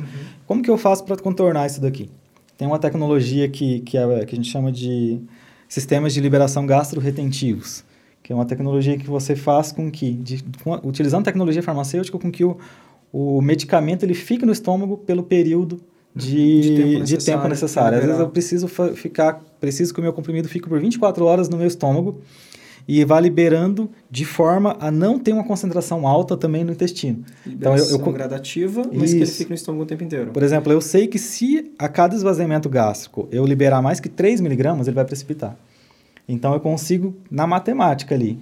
[0.46, 2.08] Como que eu faço para contornar isso daqui?
[2.56, 5.20] Tem uma tecnologia que, que, é, que a gente chama de
[5.68, 7.84] sistemas de liberação gastroretentivos,
[8.22, 12.18] que é uma tecnologia que você faz com que, de, com a- utilizando tecnologia farmacêutica,
[12.18, 12.56] com que o,
[13.12, 15.80] o medicamento ele fique no estômago pelo período
[16.14, 17.98] de, De tempo de necessário tempo necessário.
[17.98, 21.56] Às vezes eu preciso ficar, preciso que o meu comprimido fique por 24 horas no
[21.56, 22.20] meu estômago
[22.86, 27.24] e vá liberando de forma a não ter uma concentração alta também no intestino.
[27.46, 29.36] Então, eu- Liberação eu gradativa, mas que ele Isso.
[29.38, 30.30] fica no estômago o tempo inteiro.
[30.32, 34.40] Por exemplo, eu sei que se a cada esvaziamento gástrico eu liberar mais que 3
[34.40, 35.56] miligramas, ele vai precipitar.
[36.28, 38.38] Então eu consigo, na matemática ali,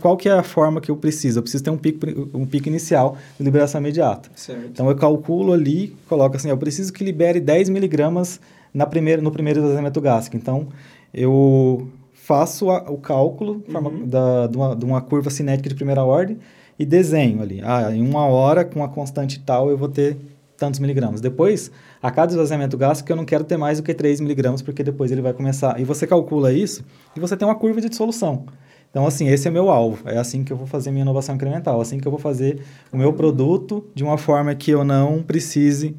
[0.00, 1.38] qual que é a forma que eu preciso?
[1.38, 4.28] Eu preciso ter um pico, um pico inicial de liberação imediata.
[4.34, 4.66] Certo.
[4.72, 8.40] Então eu calculo ali, coloco assim, eu preciso que libere 10 miligramas
[8.74, 10.36] na primeira, no primeiro esvaziamento gástrico.
[10.36, 10.68] Então
[11.14, 11.88] eu
[12.30, 16.38] faço a- o cálculo forma- da, de, uma, de uma curva cinética de primeira ordem
[16.78, 17.60] e desenho ali.
[17.64, 20.16] Ah, em uma hora, com a constante tal, eu vou ter
[20.56, 21.20] tantos miligramas.
[21.20, 24.84] Depois, a cada esvaziamento gástrico, eu não quero ter mais do que 3 miligramas, porque
[24.84, 25.80] depois ele vai começar.
[25.80, 26.84] E você calcula isso
[27.16, 28.44] e você tem uma curva de dissolução.
[28.90, 30.08] Então, assim, esse é meu alvo.
[30.08, 31.80] É assim que eu vou fazer minha inovação incremental.
[31.80, 32.60] Assim que eu vou fazer
[32.92, 35.96] o meu produto de uma forma que eu não precise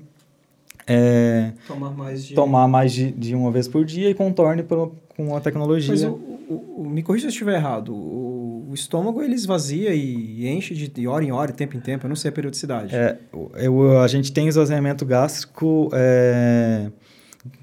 [0.87, 2.33] é, Tomar mais de...
[2.33, 4.91] tomar mais de, de uma vez por dia e contorne por,
[5.27, 5.91] com a tecnologia.
[5.91, 7.93] Mas o, o- o- me corrija se eu estiver errado.
[7.93, 11.79] O, o estômago ele esvazia e enche de, de hora em hora, de tempo em
[11.79, 12.05] tempo.
[12.05, 12.95] Eu não sei a periodicidade.
[12.95, 13.17] É,
[13.55, 16.89] eu, a gente tem esvaziamento gástrico, é,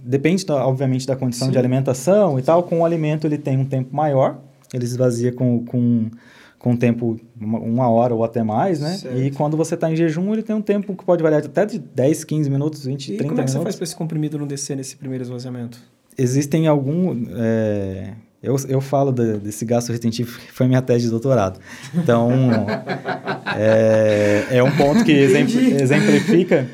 [0.03, 1.53] depende, obviamente, da condição Sim.
[1.53, 2.63] de alimentação e tal.
[2.63, 4.39] Com o alimento, ele tem um tempo maior,
[4.73, 6.11] ele esvazia com, com,
[6.59, 8.95] com tempo uma, hora ou até mais, né?
[8.95, 9.17] Certo.
[9.19, 11.79] E quando você está em jejum, ele tem um tempo que pode variar até de
[11.79, 13.77] 10, 15 minutos, 20, E 30 como é que você faz minutos.
[13.77, 15.79] para esse comprimido não descer nesse primeiro esvaziamento?
[16.19, 17.25] Existem algum...
[17.37, 21.59] é, eu, eu falo de- desse gasto retentivo, que foi minha tese de doutorado.
[21.95, 22.31] Então,
[23.57, 26.69] é, é um ponto que exemplifica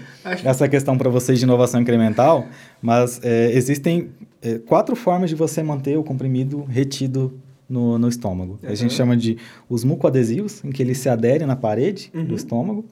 [0.45, 2.47] essa questão para vocês de inovação incremental,
[2.81, 4.09] mas é, existem
[4.43, 7.35] é, quatro formas de você manter o comprimido retido
[7.69, 8.59] no, no estômago.
[8.63, 8.97] A gente Uhum.
[8.97, 9.37] chama de
[9.69, 12.25] os mucoadesivos, em que ele se adere na parede Uhum.
[12.25, 12.85] do estômago.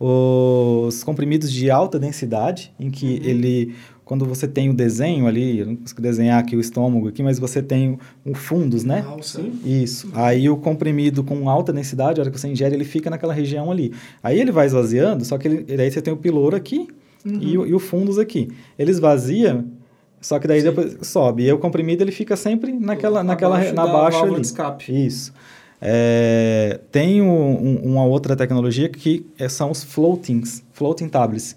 [0.00, 3.20] Os comprimidos de alta densidade, em que Uhum.
[3.30, 3.74] ele,
[4.08, 7.38] quando você tem o desenho ali, eu não consigo desenhar aqui o estômago aqui, mas
[7.38, 9.04] você tem o fundos, né?
[9.06, 9.42] Alça.
[9.42, 9.52] Sim.
[9.64, 10.08] Isso.
[10.14, 13.70] Aí o comprimido com alta densidade, a hora que você ingere, ele fica naquela região
[13.70, 13.92] ali.
[14.22, 16.88] Aí ele vai esvaziando, só que ele, aí você tem o piloro aqui
[17.24, 18.48] e, o, e o fundos aqui.
[18.78, 19.62] Ele esvazia,
[20.22, 20.68] só que daí Sim.
[20.68, 21.44] depois sobe.
[21.44, 24.34] E o comprimido ele fica sempre naquela, naquela Abaixo na baixa ali.
[24.36, 25.06] de escape.
[25.06, 25.34] Isso.
[25.80, 31.54] É, tem um- um- uma outra tecnologia que é- são os floatings, floating tablets,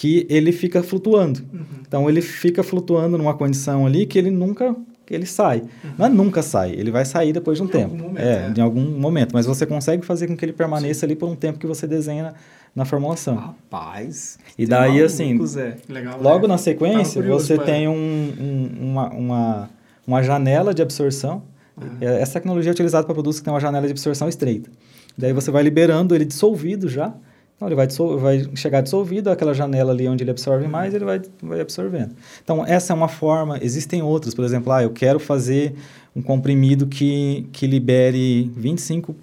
[0.00, 1.40] que ele fica flutuando.
[1.86, 4.74] Então ele fica flutuando numa condição ali que ele nunca
[5.10, 5.62] ele sai.
[5.98, 7.90] Não é nunca sai, ele vai sair depois de um Em tempo.
[7.94, 8.52] algum momento, é, é.
[8.56, 11.58] em algum momento, mas você consegue fazer com que ele permaneça ali por um tempo
[11.58, 12.34] que você desenha na,
[12.76, 13.34] na formulação.
[13.34, 14.38] Rapaz.
[14.56, 15.36] E daí, assim.
[15.88, 16.48] Legal, Logo né?
[16.48, 17.92] na Tava sequência, curioso você pra- tem um-
[18.40, 19.70] um- uma, uma,
[20.06, 21.42] uma janela de absorção.
[22.00, 24.70] É, Essa tecnologia é utilizada para produtos que têm uma janela de absorção estreita.
[25.18, 27.12] Daí você vai liberando ele dissolvido já.
[27.60, 27.86] Então, ele vai,
[28.18, 32.12] vai chegar dissolvido, aquela janela ali onde ele absorve mais, ele vai, vai absorvendo.
[32.42, 33.58] Então, essa é uma forma.
[33.60, 34.32] Existem outras.
[34.32, 35.74] Por exemplo, ah, eu quero fazer
[36.16, 39.14] um comprimido que, que libere 25,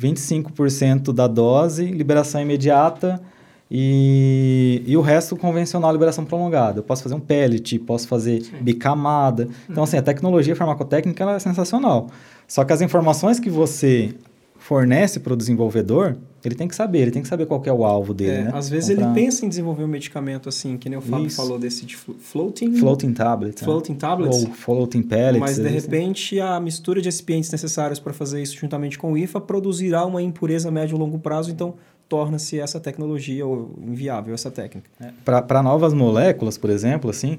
[0.00, 3.20] 25% da dose, liberação imediata,
[3.68, 6.78] e, e o resto convencional, liberação prolongada.
[6.78, 9.48] Eu posso fazer um pellet, posso fazer bicamada.
[9.68, 12.06] Então, assim, a tecnologia farmacotécnica é sensacional.
[12.46, 14.14] Só que as informações que você
[14.58, 17.84] fornece para o desenvolvedor, ele tem que saber, ele tem que saber qual é o
[17.84, 18.50] alvo dele, É, né?
[18.54, 21.36] Às vezes Comprar ele pensa em desenvolver um medicamento assim, que nem o Fábio Isso.
[21.36, 23.62] falou desse de flo- floating, Floating tablets.
[23.62, 23.64] né?
[23.66, 24.44] floating tablets.
[24.44, 25.40] Ou floating pellets.
[25.40, 29.40] mas de repente a mistura de recipientes necessários para fazer isso juntamente com o IFA
[29.40, 31.74] produzirá uma impureza a médio e longo prazo, então
[32.08, 34.88] torna-se essa tecnologia ou inviável essa técnica.
[35.24, 37.38] Para novas moléculas, por exemplo, assim,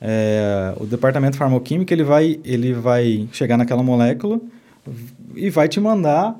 [0.00, 4.40] é, o departamento farmacêutico ele vai, ele vai chegar naquela molécula
[5.36, 6.36] e vai te mandar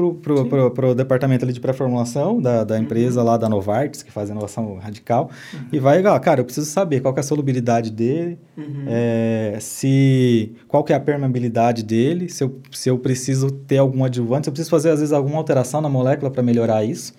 [0.00, 4.10] pro, pro, pro, pro departamento ali de pré-formulação da, da empresa lá da Novartis, que
[4.10, 5.30] faz inovação radical,
[5.72, 8.38] e vai, ah, cara, eu preciso saber qual é a solubilidade dele,
[8.86, 14.04] é, se qual que é a permeabilidade dele, se eu, se eu preciso ter algum
[14.04, 17.12] adjuvante, se eu preciso fazer, às vezes, alguma alteração na molécula para melhorar isso.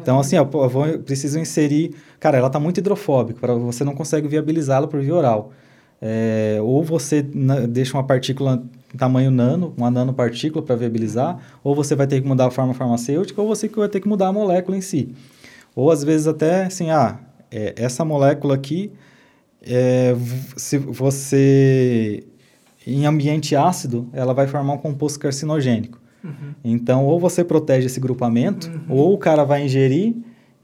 [0.00, 1.94] Então, assim, ó, eu, vou, eu preciso inserir...
[2.18, 5.50] Cara, ela está muito hidrofóbica, pra, você não consegue viabilizá-la por via oral.
[6.00, 8.62] É, ou você na- deixa uma partícula
[8.98, 13.40] tamanho nano, uma nanopartícula para viabilizar, ou você vai ter que mudar a forma farmacêutica,
[13.40, 15.14] ou você vai ter que mudar a molécula em si.
[15.74, 17.18] Ou às vezes até assim, ah,
[17.50, 18.92] é, essa molécula aqui,
[19.62, 20.14] é,
[20.56, 22.24] se você
[22.86, 26.00] em ambiente ácido, ela vai formar um composto carcinogênico.
[26.64, 30.14] Então, ou você protege esse grupamento, ou o cara vai ingerir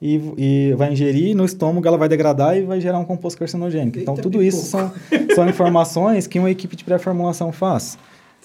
[0.00, 3.98] e, e vai ingerir no estômago, ela vai degradar e vai gerar um composto carcinogênico.
[3.98, 4.92] então, Eita, tudo isso são,
[5.34, 7.98] são informações que uma equipe de pré-formulação faz.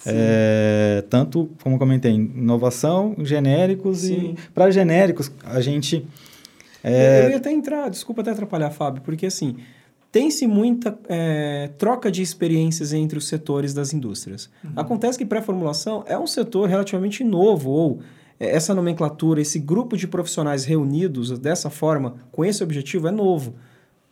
[0.05, 4.35] É, tanto, como comentei, inovação, genéricos Sim.
[4.37, 6.05] e para genéricos a gente
[7.25, 9.55] Eu ia até entrar, desculpa até atrapalhar, Fábio, porque assim,
[10.11, 14.49] tem-se muita é, troca de experiências entre os setores das indústrias.
[14.75, 17.99] Acontece que pré-formulação é um setor relativamente novo, ou
[18.39, 23.55] é, essa nomenclatura, esse grupo de profissionais reunidos dessa forma, com esse objetivo, é novo.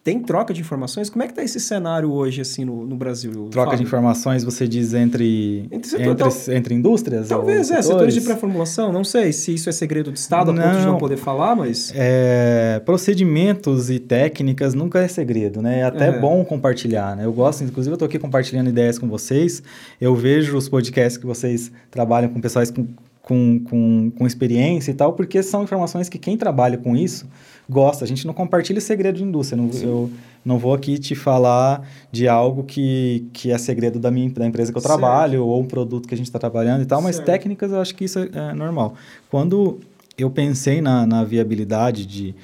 [0.03, 1.11] Tem troca de informações?
[1.11, 3.49] Como é que está esse cenário hoje, assim, no, no Brasil?
[3.51, 3.85] troca de Fábio?
[3.85, 7.27] informações, você diz entre Entre setor- entre, tal- entre indústrias?
[7.27, 8.23] Talvez, é, setores de setores?
[8.25, 10.97] pré-formulação, não sei se isso é segredo de Estado a ponto de não Não.
[10.97, 11.93] poder falar, mas...
[11.95, 15.81] É, procedimentos e técnicas nunca é segredo, né?
[15.81, 16.19] É até É.
[16.19, 17.25] bom compartilhar, né?
[17.25, 19.61] Eu gosto, inclusive eu estou aqui compartilhando ideias com vocês.
[19.99, 22.87] Eu vejo os podcasts que vocês trabalham com pessoas com,
[23.21, 27.27] com, com, com experiência e tal, porque são informações que quem trabalha com isso
[27.71, 28.03] gosta.
[28.03, 29.61] A gente não compartilha segredo de indústria.
[29.61, 30.09] Não, eu
[30.43, 34.71] não vou aqui te falar de algo que, que é segredo da, minha, da empresa
[34.71, 34.99] que eu Certo.
[34.99, 37.27] trabalho ou um produto que a gente está trabalhando e tal, mas Certo.
[37.27, 38.95] técnicas eu acho que isso é, é normal.
[39.29, 39.79] Quando
[40.17, 42.35] eu pensei na, na viabilidade de,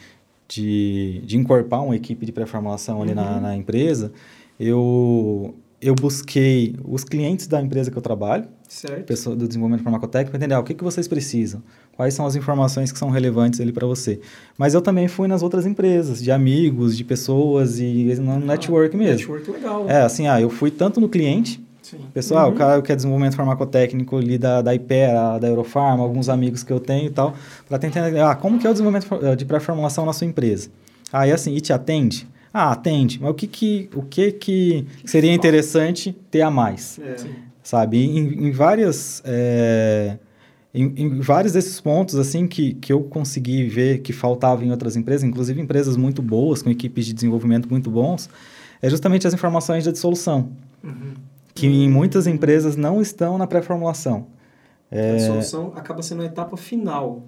[0.47, 4.11] de, de incorporar uma equipe de pré-formulação ali na, na empresa,
[4.59, 9.05] eu, eu busquei os clientes da empresa que eu trabalho, Certo.
[9.05, 11.61] pessoa do desenvolvimento farmacotécnico, para entender ah, o que, que vocês precisam,
[11.97, 14.19] quais são as informações que são relevantes ali para você.
[14.55, 19.33] Mas eu também fui nas outras empresas, de amigos, de pessoas e no network mesmo.
[19.33, 19.89] Network legal.
[19.89, 21.99] É, assim, ah, eu fui tanto no cliente, Sim.
[22.13, 26.61] Pessoal, o cara que é desenvolvimento farmacotécnico ali da, da Ipera, da Eurofarma, alguns amigos
[26.61, 27.33] que eu tenho e tal,
[27.65, 30.69] para tentar entender, ah, como que é o desenvolvimento de pré-formulação na sua empresa?
[31.13, 32.27] Aí, assim, e te atende?
[32.53, 36.99] Ah, atende, mas o que que, o que, que seria interessante ter a mais?
[36.99, 37.15] É.
[37.63, 38.03] Sabe?
[38.03, 39.21] Em, em várias...
[39.23, 40.17] É,
[40.73, 44.95] em, em, vários desses pontos, assim, que, que eu consegui ver que faltava em outras
[44.95, 48.29] empresas, inclusive empresas muito boas, com equipes de desenvolvimento muito bons,
[48.81, 50.49] é justamente as informações da dissolução.
[50.83, 51.13] Uhum
[51.57, 54.27] que em muitas empresas não estão na pré-formulação.
[54.91, 55.15] É...
[55.15, 57.23] A solução acaba sendo a etapa final.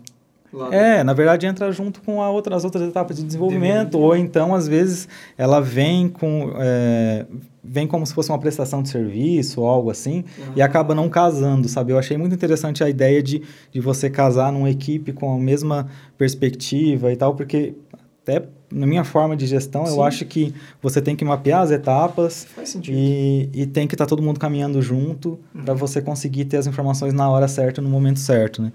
[0.72, 4.56] É, na verdade entra junto com a outra, as outras etapas de desenvolvimento, ou então,
[4.56, 6.52] às vezes, ela vem com.
[6.58, 7.26] É,
[7.64, 10.54] vem como se fosse uma prestação de serviço ou algo assim, uhum.
[10.56, 11.92] e acaba não casando, sabe?
[11.92, 15.88] Eu achei muito interessante a ideia de, de você casar numa equipe com a mesma
[16.18, 17.76] perspectiva e tal, porque
[18.24, 19.96] até na minha forma de gestão, Sim.
[19.96, 22.48] eu acho que você tem que mapear as etapas
[22.88, 25.64] e, e tem que estar tá todo mundo caminhando junto uhum.
[25.64, 28.72] para você conseguir ter as informações na hora certa, no momento certo, né?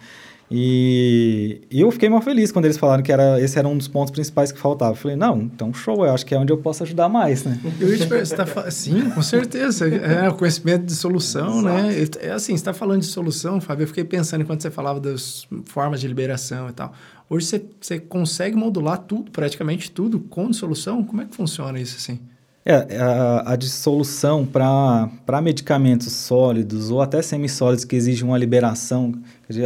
[0.51, 3.89] E, e eu fiquei muito feliz quando eles falaram que era, esse era um dos
[3.89, 4.93] pontos principais que faltava.
[4.93, 7.59] Eu falei, não, então show, eu acho que é onde eu posso ajudar mais, né?
[7.81, 9.89] Eu ia te tá Sim, com certeza.
[9.89, 11.91] É o conhecimento de solução, né?
[11.91, 12.19] Exato.
[12.19, 12.27] né?
[12.27, 15.47] É assim, você está falando de solução, Fábio, eu fiquei pensando enquanto você falava das
[15.65, 16.93] formas de liberação e tal.
[17.29, 21.03] Hoje você, você consegue modular tudo, praticamente tudo, com dissolução?
[21.03, 22.21] Como é que funciona isso assim?
[22.67, 29.13] É, a, a dissolução para medicamentos sólidos ou até semissólidos que exigem uma liberação,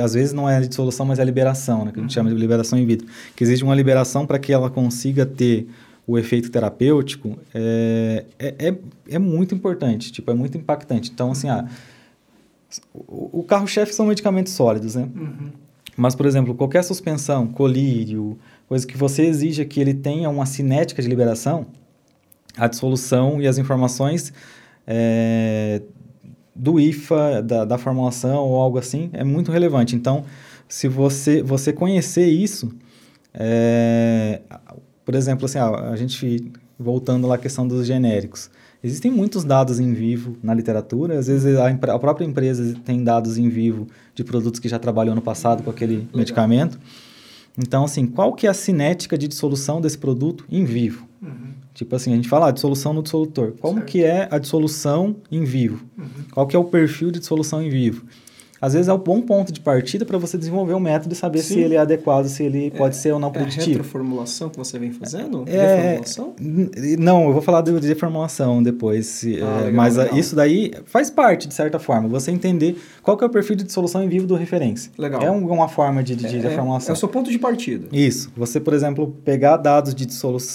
[0.02, 2.30] às vezes não é a dissolução, mas é a liberação, né, que a gente chama
[2.30, 5.68] de liberação in vitro, que exige uma liberação para que ela consiga ter
[6.06, 8.74] o efeito terapêutico, é, é, é,
[9.10, 11.10] é, muito importante, tipo, é muito impactante.
[11.12, 11.68] Então, assim, ah,
[12.94, 15.06] o, o carro-chefe são medicamentos sólidos, né?
[15.14, 15.50] Uhum.
[15.94, 21.02] Mas, por exemplo, qualquer suspensão, colírio, coisa que você exija que ele tenha uma cinética
[21.02, 21.66] de liberação,
[22.56, 24.32] a dissolução e as informações
[24.86, 25.82] é,
[26.58, 29.94] do IFA, da, da, formulação ou algo assim, é muito relevante.
[29.94, 30.24] Então,
[30.68, 32.70] se você, você conhecer isso,
[33.32, 34.40] é,
[35.04, 38.50] por exemplo, assim, a gente, voltando lá à questão dos genéricos,
[38.82, 43.36] Existem muitos dados em vivo na literatura, às vezes a, a, própria empresa tem dados
[43.36, 46.10] em vivo de produtos que já trabalhou no passado com aquele Legal.
[46.14, 46.78] medicamento.
[47.58, 51.08] Então, assim, qual que é a cinética de dissolução desse produto em vivo?
[51.20, 51.54] Uhum.
[51.74, 53.54] Tipo assim, a gente fala ah, dissolução no dissolutor.
[53.60, 53.90] Como certo.
[53.90, 55.84] que é a dissolução em vivo?
[56.38, 58.06] Qual que é o perfil de dissolução em vivo?
[58.60, 61.38] às vezes é um bom ponto de partida para você desenvolver um método e saber
[61.38, 61.54] Sim.
[61.54, 63.62] se ele é adequado, se ele pode é, ser ou não preditivo.
[63.62, 65.44] É a retroformulação que você vem fazendo?
[65.46, 66.00] É,
[66.98, 69.22] Não, eu vou falar de reformulação depois.
[69.24, 70.16] Ah, é, legal, mas legal.
[70.18, 73.62] isso daí faz parte, de certa forma, você entender qual que é o perfil de
[73.62, 74.90] dissolução em vivo do referência.
[74.98, 75.22] Legal.
[75.22, 76.92] É um, uma forma de, de, é, reformulação.
[76.92, 77.86] É o seu ponto de partida.
[77.92, 78.32] Isso.
[78.36, 80.04] Você, por exemplo, pegar dados de,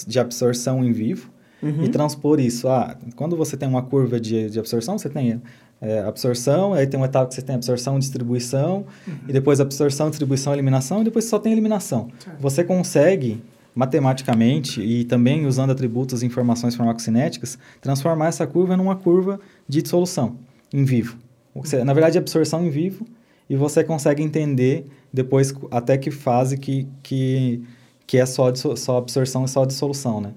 [0.07, 1.31] de absorção em vivo,
[1.63, 1.85] Uhum.
[1.85, 2.67] e transpor isso.
[2.67, 5.41] Ah, quando você tem uma curva de, de absorção, você tem
[5.83, 9.13] é, absorção, aí tem uma etapa que você tem absorção, distribuição, uhum.
[9.27, 12.07] e depois absorção, distribuição, eliminação, e depois só tem eliminação.
[12.23, 12.39] Certo.
[12.39, 13.43] Você consegue,
[13.75, 20.37] matematicamente, e também usando atributos e informações farmacocinéticas, transformar essa curva numa curva de dissolução
[20.73, 21.17] em vivo.
[21.53, 23.05] Você, na verdade, absorção em vivo,
[23.49, 27.61] e você consegue entender depois até que fase que, que,
[28.07, 30.31] que é só, só absorção e só dissolução, né?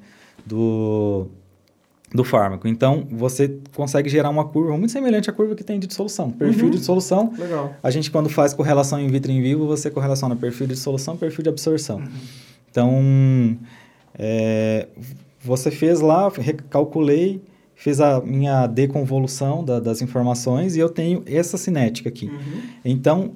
[0.45, 1.29] Do
[2.15, 2.69] do fármaco.
[2.69, 6.31] Então, você consegue gerar uma curva muito semelhante à curva que tem de dissolução.
[6.31, 6.71] Perfil uhum.
[6.71, 7.33] de dissolução.
[7.37, 7.75] Legal.
[7.83, 11.17] A gente, quando faz correlação in vitro e in vivo, você correlaciona perfil de dissolução
[11.17, 11.99] perfil de absorção.
[11.99, 12.09] Uhum.
[12.71, 13.59] Então,
[14.19, 14.87] é,
[15.43, 17.43] você fez lá, recalculei,
[17.75, 22.27] fiz a minha deconvolução da, das informações e eu tenho essa cinética aqui.
[22.27, 22.63] Uhum.
[22.85, 23.33] Então,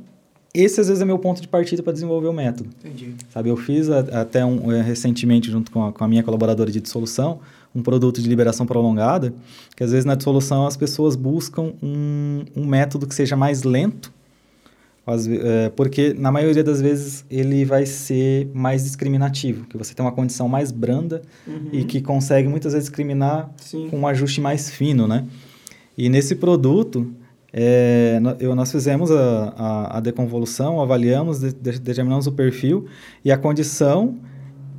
[0.53, 2.71] esse às vezes é meu ponto de partida para desenvolver o método.
[2.85, 3.15] Entendi.
[3.31, 6.71] Sabe, eu fiz a, até um, é, recentemente, junto com a, com a minha colaboradora
[6.71, 7.41] de dissolução,
[7.75, 9.33] um produto de liberação prolongada,
[9.77, 14.13] que às vezes na dissolução as pessoas buscam um, um método que seja mais lento,
[15.07, 20.13] é, porque na maioria das vezes ele vai ser mais discriminativo, que você tem uma
[20.13, 21.69] condição mais branda uhum.
[21.73, 23.89] e que consegue muitas vezes discriminar Sim.
[23.89, 25.27] com um ajuste mais fino, né?
[25.99, 27.13] E nesse produto,
[27.53, 32.87] é, eu, nós fizemos a, a, a deconvolução, avaliamos, de, de, determinamos o perfil
[33.25, 34.17] e a condição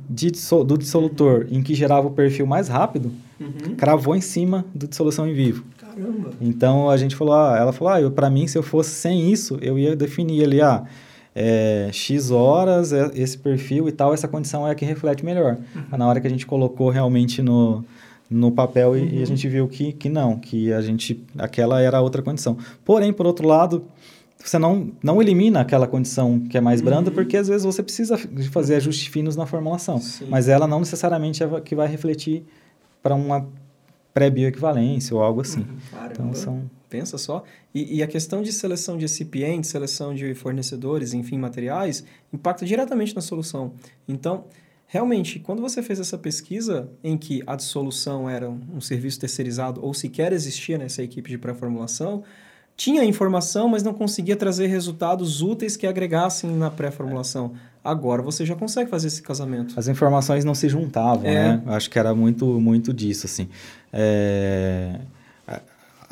[0.08, 0.30] de,
[0.66, 3.74] do dissolutor em que gerava o perfil mais rápido, uhum.
[3.76, 5.64] cravou em cima do dissolução em vivo.
[5.78, 6.30] Caramba!
[6.40, 9.58] Então a gente falou, ah, ela falou, ah, para mim se eu fosse sem isso,
[9.60, 10.84] eu ia definir ali, ah,
[11.34, 15.58] é, X horas, é, esse perfil e tal, essa condição é a que reflete melhor.
[15.74, 15.98] Uhum.
[15.98, 17.84] Na hora que a gente colocou realmente no,
[18.30, 18.96] no papel uhum.
[18.96, 19.26] e, e, a uhum.
[19.26, 22.56] gente viu que, que não, que a gente, aquela era a outra condição.
[22.84, 23.84] Porém, por outro lado,
[24.48, 27.14] você não, não elimina aquela condição que é mais branda, uhum.
[27.14, 28.16] porque às vezes você precisa
[28.50, 29.98] fazer ajustes finos na formulação.
[29.98, 30.26] Sim.
[30.28, 32.44] Mas ela não necessariamente é que vai refletir
[33.02, 33.48] para uma
[34.14, 35.66] pré-bioequivalência ou algo assim.
[35.90, 36.12] Caramba.
[36.12, 36.70] Então, são...
[36.88, 37.42] Pensa só.
[37.74, 43.14] E, e, a questão de seleção de recipientes, seleção de fornecedores, enfim, materiais, impacta diretamente
[43.14, 43.72] na solução.
[44.06, 44.44] Então,
[44.86, 49.94] realmente, quando você fez essa pesquisa em que a dissolução era um serviço terceirizado ou
[49.94, 52.24] sequer existia nessa equipe de pré-formulação,
[52.76, 57.52] tinha informação, mas não conseguia trazer resultados úteis que agregassem na pré-formulação.
[57.84, 59.78] Agora você já consegue fazer esse casamento.
[59.78, 61.56] As informações não se juntavam, é.
[61.56, 61.62] né?
[61.66, 63.48] Acho que era muito, muito disso, assim.
[63.92, 65.00] É...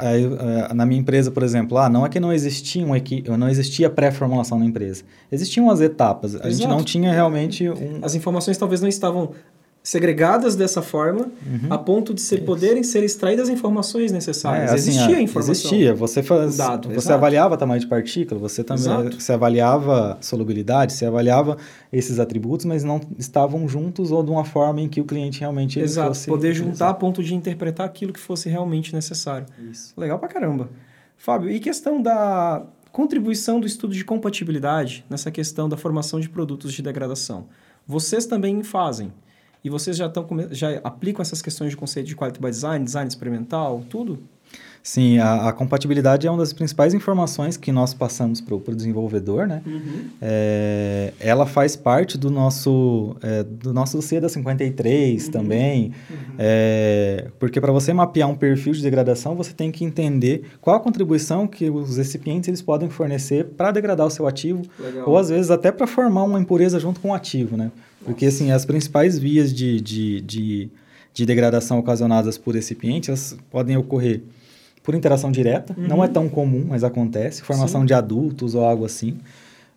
[0.03, 3.23] É, na minha empresa, por exemplo, ah, não é que não existia, um equi...
[3.37, 5.05] não existia pré-formulação na empresa.
[5.31, 6.35] Existiam as etapas.
[6.37, 6.55] A Exato.
[6.55, 7.99] gente não tinha realmente um...
[8.03, 9.33] As informações talvez não estavam
[9.83, 11.69] segregadas dessa forma, uhum.
[11.71, 14.71] a ponto de ser, poderem ser extraídas as informações necessárias.
[14.71, 15.53] É, assim, existia a informação.
[15.53, 15.95] Existia.
[15.95, 17.15] Você, faz, dado, você exato.
[17.15, 21.57] avaliava tamanho de partícula, você também você avaliava solubilidade, você avaliava
[21.91, 25.81] esses atributos, mas não estavam juntos ou de uma forma em que o cliente realmente
[25.81, 26.09] Exato.
[26.09, 26.91] Fosse, Poder juntar exato.
[26.91, 29.47] a ponto de interpretar aquilo que fosse realmente necessário.
[29.71, 29.95] Isso.
[29.97, 30.69] Legal pra caramba.
[31.17, 32.63] Fábio, e questão da
[32.93, 37.47] contribuição do estudo de compatibilidade nessa questão da formação de produtos de degradação?
[37.87, 39.13] Vocês também fazem.
[39.63, 43.09] E vocês já, estão, já aplicam essas questões de conceito de quality by design, design
[43.09, 44.19] experimental, tudo?
[44.83, 49.47] Sim, a, a, compatibilidade é uma das principais informações que nós passamos para o desenvolvedor,
[49.47, 49.61] né?
[49.67, 50.05] Uhum.
[50.23, 55.31] É, ela faz parte do nosso, é, do nosso dossiê da 53 uhum.
[55.31, 56.17] também, uhum.
[56.39, 60.81] É, porque para você mapear um perfil de degradação, você tem que entender qual a
[60.81, 65.09] contribuição que os recipientes eles podem fornecer para degradar o seu ativo, Legal.
[65.09, 67.71] ou às vezes até para formar uma impureza junto com o ativo, né?
[68.05, 70.71] Porque, assim, as principais vias de, de, de,
[71.13, 74.23] de degradação ocasionadas por recipientes podem ocorrer
[74.83, 75.87] por interação direta, uhum.
[75.87, 77.87] não é tão comum, mas acontece, formação Sim.
[77.87, 79.19] de adultos ou algo assim.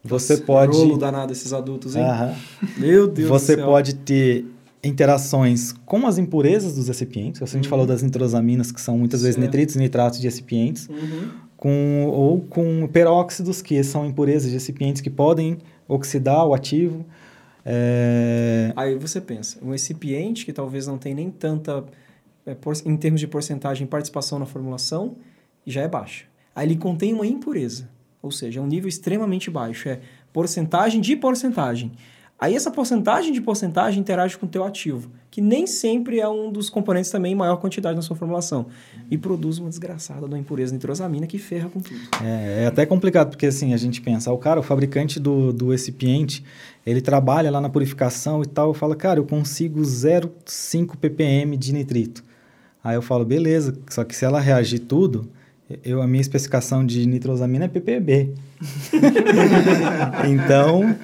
[0.03, 0.77] Você Nossa, pode...
[0.77, 2.03] Rolo danado esses adultos, hein?
[2.77, 4.45] Meu Deus Você pode ter
[4.83, 7.69] interações com as impurezas dos recipientes, a gente uhum.
[7.69, 9.35] falou das nitrosaminas, que são muitas certo.
[9.35, 11.29] vezes nitritos e nitratos de recipientes, uhum.
[11.55, 17.05] com, ou com peróxidos, que são impurezas de recipientes que podem oxidar o ativo.
[17.65, 18.73] É...
[18.75, 21.85] Aí você pensa, um recipiente que talvez não tenha nem tanta,
[22.45, 25.15] é, por, em termos de porcentagem, participação na formulação,
[25.65, 26.25] já é baixa.
[26.55, 27.89] Aí ele contém uma impureza,
[28.21, 29.99] ou seja, é um nível extremamente baixo, é
[30.31, 31.91] porcentagem de porcentagem.
[32.43, 36.51] Aí essa porcentagem de porcentagem interage com o teu ativo, que nem sempre é um
[36.51, 38.65] dos componentes também em maior quantidade na sua formulação.
[39.09, 41.99] E produz uma desgraçada da impureza nitrosamina que ferra com tudo.
[42.21, 45.71] É, é até complicado, porque assim, a gente pensa, o cara, o fabricante do, do
[45.71, 46.43] recipiente,
[46.85, 51.71] ele trabalha lá na purificação e tal, eu falo, cara, eu consigo 0,5 ppm de
[51.71, 52.25] nitrito.
[52.83, 55.29] Aí eu falo, beleza, só que se ela reagir tudo,
[55.83, 58.33] eu, a minha especificação de nitrosamina é ppb.
[60.29, 60.95] então,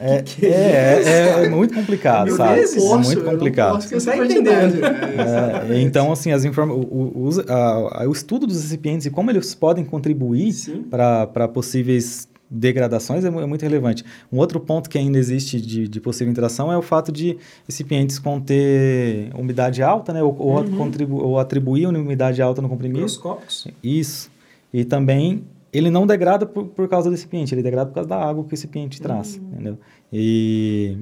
[0.00, 2.56] é, é, é, é, muito complicado, Meu sabe?
[2.56, 3.74] Deus, é muito complicado.
[3.74, 4.84] Posso, você está entendendo.
[4.84, 9.54] É, então, assim, as informa o, o, a, o, estudo dos recipientes e como eles
[9.54, 10.52] podem contribuir
[10.90, 14.04] para possíveis degradações é, é, muito relevante.
[14.30, 18.18] Um outro ponto que ainda existe de, de possível interação é o fato de recipientes
[18.18, 20.22] conter umidade alta, né?
[20.22, 21.14] Ou, uhum.
[21.14, 23.00] ou, atribuir umidade alta no comprimido.
[23.00, 23.66] Microscópicos.
[23.82, 24.30] Isso.
[24.72, 28.16] E também ele não degrada por, por causa do recipiente, ele degrada por causa da
[28.16, 29.48] água que o recipiente traz, uhum.
[29.52, 29.78] entendeu?
[30.12, 30.98] E,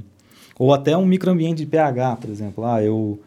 [0.57, 2.65] ou até um microambiente de pH, por exemplo.
[2.65, 3.19] Ah, eu...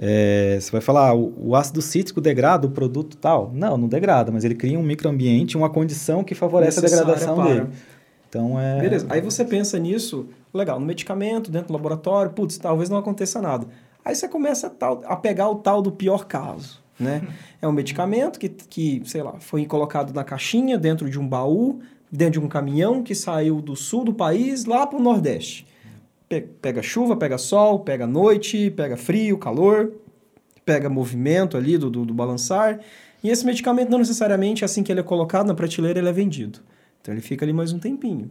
[0.00, 3.50] É, você vai falar, ah, o, o, ácido cítrico degrada o produto tal.
[3.52, 7.54] Não, não degrada, mas ele cria um microambiente, uma condição que favorece a degradação para.
[7.54, 7.66] dele.
[8.28, 8.80] Então é.
[8.80, 9.06] Beleza.
[9.10, 13.66] Aí você pensa nisso, legal, no medicamento, dentro do laboratório, putz, talvez não aconteça nada.
[14.04, 16.80] Aí você começa a, tal, a pegar o tal do pior caso.
[16.98, 17.22] Né?
[17.60, 21.80] É um medicamento que, que, sei lá, foi colocado na caixinha, dentro de um baú,
[22.10, 25.66] dentro de um caminhão que saiu do sul do país lá para o Nordeste.
[26.28, 29.92] Pega chuva, pega sol, pega noite, pega frio, calor,
[30.64, 32.80] pega movimento ali do, do, do balançar.
[33.24, 36.60] E esse medicamento não necessariamente, assim que ele é colocado na prateleira, ele é vendido.
[37.00, 38.30] Então ele fica ali mais um tempinho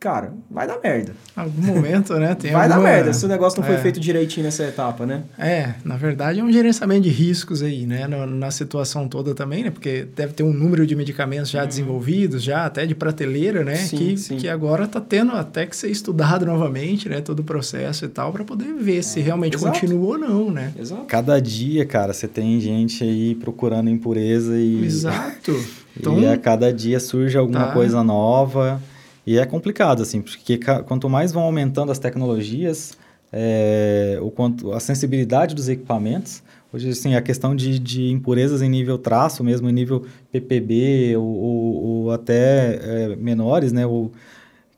[0.00, 1.12] cara, vai dar merda.
[1.34, 2.34] Algum momento, né?
[2.36, 2.82] Tem vai alguma...
[2.82, 3.78] dar merda se o negócio não foi é.
[3.78, 5.24] feito direitinho nessa etapa, né?
[5.36, 8.06] É, na verdade é um gerenciamento de riscos aí, né?
[8.06, 9.70] Na, na situação toda também, né?
[9.70, 11.68] Porque deve ter um número de medicamentos já uhum.
[11.68, 13.74] desenvolvidos, já até de prateleira, né?
[13.74, 14.36] Sim, que, sim.
[14.36, 17.20] que agora está tendo até que ser estudado novamente, né?
[17.20, 19.02] Todo o processo e tal, para poder ver é.
[19.02, 19.80] se realmente Exato.
[19.80, 20.72] continua ou não, né?
[20.78, 21.06] Exato.
[21.06, 24.84] Cada dia, cara, você tem gente aí procurando impureza e...
[24.84, 25.58] Exato.
[26.00, 27.72] Então, e a cada dia surge alguma tá.
[27.72, 28.80] coisa nova...
[29.28, 32.96] E é complicado, assim, porque quanto mais vão aumentando as tecnologias,
[33.30, 38.70] é, o quanto a sensibilidade dos equipamentos, hoje, assim, a questão de, de impurezas em
[38.70, 44.10] nível traço, mesmo em nível PPB, ou, ou, ou até é, menores, né, ou,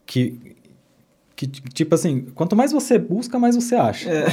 [0.05, 0.50] que,
[1.47, 4.11] que, tipo assim, quanto mais você busca, mais você acha.
[4.11, 4.25] É.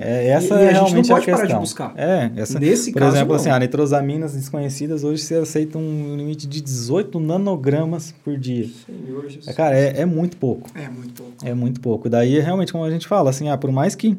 [0.00, 1.46] É, essa E- e é a gente não realmente pode a parar questão.
[1.58, 1.92] de buscar.
[1.96, 3.40] É, essa, Nesse por caso, exemplo, não.
[3.40, 8.68] assim, a nitrosaminas desconhecidas hoje você aceita um limite de 18 nanogramas por dia.
[8.86, 9.46] Senhor Jesus.
[9.46, 10.68] É, cara, é, é muito pouco.
[10.74, 11.32] É muito pouco.
[11.44, 12.08] É muito pouco.
[12.10, 14.18] Daí, realmente, como a gente fala, assim, ah, por mais que,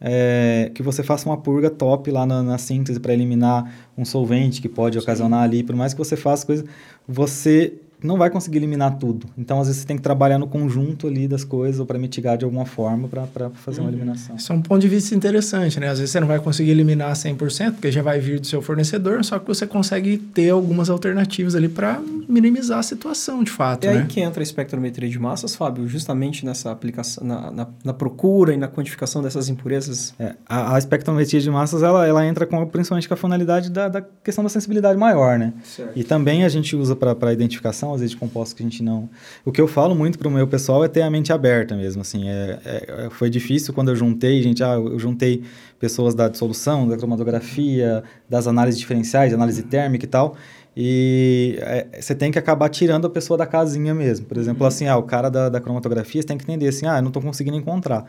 [0.00, 4.60] é, que você faça uma purga top lá na, na síntese para eliminar um solvente
[4.60, 6.64] que pode ocasionar ali, por mais que você faça coisa,
[7.08, 7.72] você
[8.04, 9.26] não vai conseguir eliminar tudo.
[9.36, 12.36] Então, às vezes, você tem que trabalhar no conjunto ali das coisas ou para mitigar
[12.36, 14.36] de alguma forma para fazer uma eliminação.
[14.36, 15.88] Isso é um ponto de vista interessante, né?
[15.88, 19.24] Às vezes você não vai conseguir eliminar 100%, porque já vai vir do seu fornecedor,
[19.24, 23.88] só que você consegue ter algumas alternativas ali para minimizar a situação, de fato, É
[23.88, 24.06] aí né?
[24.08, 28.56] que entra a espectrometria de massas, Fábio, justamente nessa aplicação, na, na, na procura e
[28.56, 30.14] na quantificação dessas impurezas.
[30.18, 33.88] É, a, a espectrometria de massas, ela, ela entra com, principalmente com a finalidade da,
[33.88, 35.52] da questão da sensibilidade maior, né?
[35.64, 35.92] Certo.
[35.96, 39.08] E também a gente usa para identificação, às vezes, de compostos que a gente não...
[39.44, 42.02] O que eu falo muito para o meu pessoal é ter a mente aberta mesmo,
[42.02, 42.28] assim.
[42.28, 45.42] É, é- foi difícil quando eu juntei, gente, ah, eu juntei
[45.78, 50.36] pessoas da dissolução, da cromatografia, das análises diferenciais, análise térmica e tal,
[50.76, 54.26] e é, você tem que acabar tirando a pessoa da casinha mesmo.
[54.26, 56.96] Por exemplo, assim, ah, o cara da, da cromatografia, você tem que entender assim, ah,
[56.98, 58.06] eu não estou conseguindo encontrar.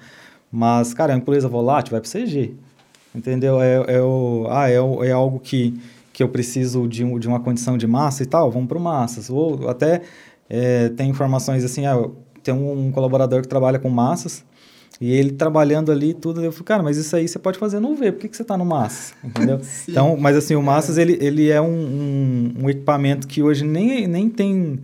[0.51, 2.53] Mas, cara, a impureza volátil vai para o CG.
[3.13, 3.61] Entendeu?
[3.61, 4.75] É, é, o, ah, é,
[5.07, 5.79] é algo que,
[6.15, 8.81] que eu preciso de, um- de uma condição de massa e tal, vamos para o
[8.81, 9.29] massas.
[9.29, 10.01] Ou até
[10.49, 12.07] é, tem informações assim, ah,
[12.41, 14.41] tem um, colaborador que trabalha com massas,
[15.01, 17.95] e ele trabalhando ali tudo, eu falo, cara, mas isso aí você pode fazer no
[17.95, 19.13] V, por que, que você está no massas?
[19.21, 19.59] Entendeu?
[19.89, 24.07] Então, mas assim, o massas, ele, ele é um, um, um equipamento que hoje nem,
[24.07, 24.79] nem tem...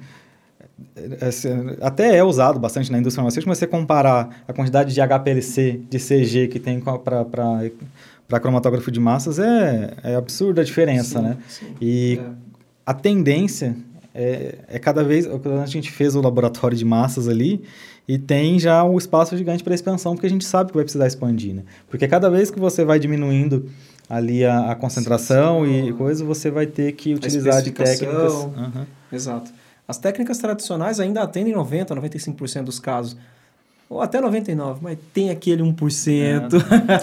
[0.97, 1.47] é, assim,
[1.79, 5.97] Até é usado bastante na indústria farmacêutica, mas você comparar a quantidade de HPLC, de
[5.97, 7.61] CG que tem para
[8.31, 11.37] para cromatógrafo de massas é, é absurda a diferença, Sim, né?
[11.49, 11.65] sim.
[11.81, 12.29] E É.
[12.85, 13.75] a tendência
[14.15, 15.27] é, é cada vez.
[15.27, 17.61] A gente fez o laboratório de massas ali
[18.07, 21.07] e tem já um espaço gigante para expansão, porque a gente sabe que vai precisar
[21.07, 21.63] expandir, né?
[21.89, 23.65] Porque cada vez que você vai diminuindo
[24.09, 28.33] ali a, a concentração Sim, e coisa, você vai ter que utilizar de técnicas.
[28.33, 28.87] Aham.
[29.11, 29.51] Exato.
[29.87, 33.17] As técnicas tradicionais ainda atendem 90%, 95% dos casos.
[33.91, 36.49] Ou até 99%, mas tem aquele 1%.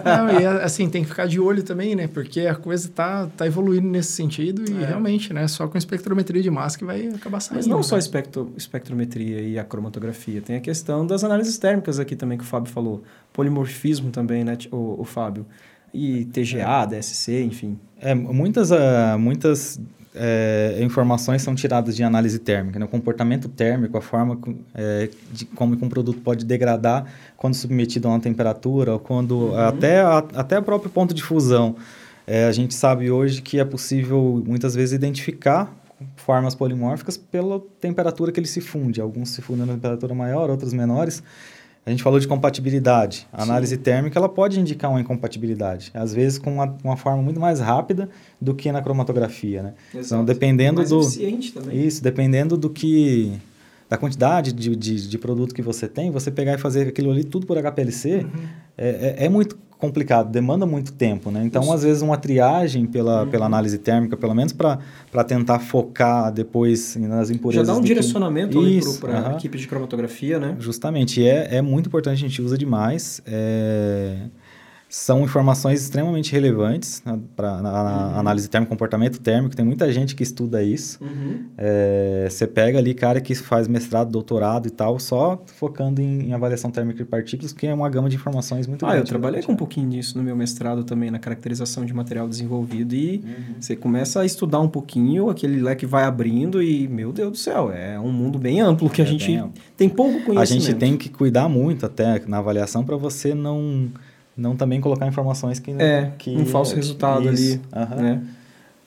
[0.06, 2.08] Não, e assim, tem que ficar de olho também, né?
[2.08, 4.86] Porque a coisa tá, tá evoluindo nesse sentido e É.
[4.86, 5.46] realmente, né?
[5.48, 7.58] Só com espectrometria de massa que vai acabar saindo.
[7.58, 7.82] Mas não né?
[7.82, 12.38] só a espectro, espectrometria e a cromatografia, tem a questão das análises térmicas aqui também
[12.38, 13.02] que o Fábio falou.
[13.34, 15.44] Polimorfismo também, né, o, o Fábio?
[15.92, 17.78] E TGA, DSC, enfim.
[18.00, 19.78] É, muitas, ah, muitas
[20.18, 22.84] é, informações são tiradas de análise térmica, né?
[22.84, 27.06] o comportamento térmico, a forma com- é, de como um produto pode degradar
[27.36, 31.76] quando submetido a uma temperatura, ou quando até, a, até o próprio ponto de fusão.
[32.26, 35.72] É, a gente sabe hoje que é possível muitas vezes identificar
[36.16, 39.00] formas polimórficas pela temperatura que ele se funde.
[39.00, 41.22] Alguns se fundem na temperatura maior, outros menores.
[41.88, 43.26] A gente falou de compatibilidade.
[43.32, 47.40] A análise térmica ela pode indicar uma incompatibilidade, às vezes com uma, uma forma muito
[47.40, 49.74] mais rápida do que na cromatografia, né?
[49.94, 51.86] Então, dependendo Mais do eficiente também.
[51.86, 53.32] isso, dependendo do que
[53.88, 57.24] da quantidade de, de, de produto que você tem, você pegar e fazer aquilo ali
[57.24, 58.26] tudo por HPLC
[58.76, 61.42] é, é, é muito complicado, demanda muito tempo, né?
[61.44, 61.72] Então, Isso.
[61.72, 64.78] às vezes, uma triagem pela, pela análise térmica, pelo menos para
[65.26, 67.68] tentar focar depois nas Já impurezas.
[67.68, 70.56] dá um que- direcionamento Isso, para a equipe de cromatografia, né?
[70.58, 73.22] Justamente, e é, é muito importante, a gente usa demais.
[73.24, 74.16] é,
[74.88, 77.02] são informações extremamente relevantes
[77.36, 78.18] para na, Uhum.
[78.20, 79.54] análise térmica, comportamento térmico.
[79.54, 80.98] Tem muita gente que estuda isso.
[81.02, 81.44] Uhum.
[81.58, 86.32] É, você pega ali cara que faz mestrado, doutorado e tal, só focando em, em
[86.32, 89.40] avaliação térmica de partículas, que é uma gama de informações muito Ah, eu grande, trabalhei
[89.40, 89.46] né?
[89.46, 92.94] com um pouquinho disso no meu mestrado também, na caracterização de material desenvolvido.
[92.94, 93.54] E Uhum.
[93.60, 97.70] você começa a estudar um pouquinho, aquele leque vai abrindo e, meu Deus do céu,
[97.70, 99.52] é um mundo bem amplo que a É gente bem amplo.
[99.76, 100.40] tem pouco conhecimento.
[100.40, 103.88] A gente tem que cuidar muito até na avaliação para você não
[104.38, 108.22] não também colocar informações que É, que um falso resultado isso, ali, né?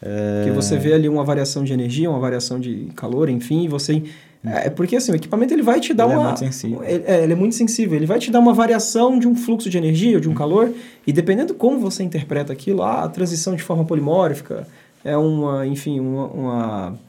[0.02, 3.68] É, Que você vê ali uma variação de energia, uma variação de calor, enfim, e
[3.68, 4.02] você...
[4.44, 6.26] É porque assim, o equipamento ele vai te dar Ele é uma...
[6.30, 6.84] muito sensível.
[6.84, 7.96] Ele, é, ele é muito sensível.
[7.96, 10.72] Ele vai te dar uma variação de um fluxo de energia, ou de um calor,
[11.06, 14.66] e dependendo como você interpreta aquilo, ah, a transição de forma polimórfica
[15.04, 16.26] é uma, enfim, uma...
[16.28, 17.00] uma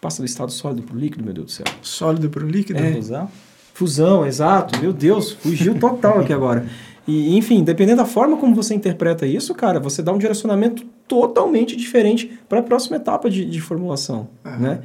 [0.00, 1.66] passa do estado sólido para o líquido, meu Deus do céu.
[1.80, 2.80] Sólido para o líquido.
[2.80, 2.92] É.
[2.92, 3.30] Fusão?
[3.72, 4.80] Fusão, exato.
[4.80, 6.66] Meu Deus, fugiu total aqui agora.
[7.06, 11.74] E, enfim, dependendo da forma como você interpreta isso, cara, você dá um direcionamento totalmente
[11.76, 14.58] diferente para a próxima etapa de, de formulação, Aham.
[14.58, 14.78] né?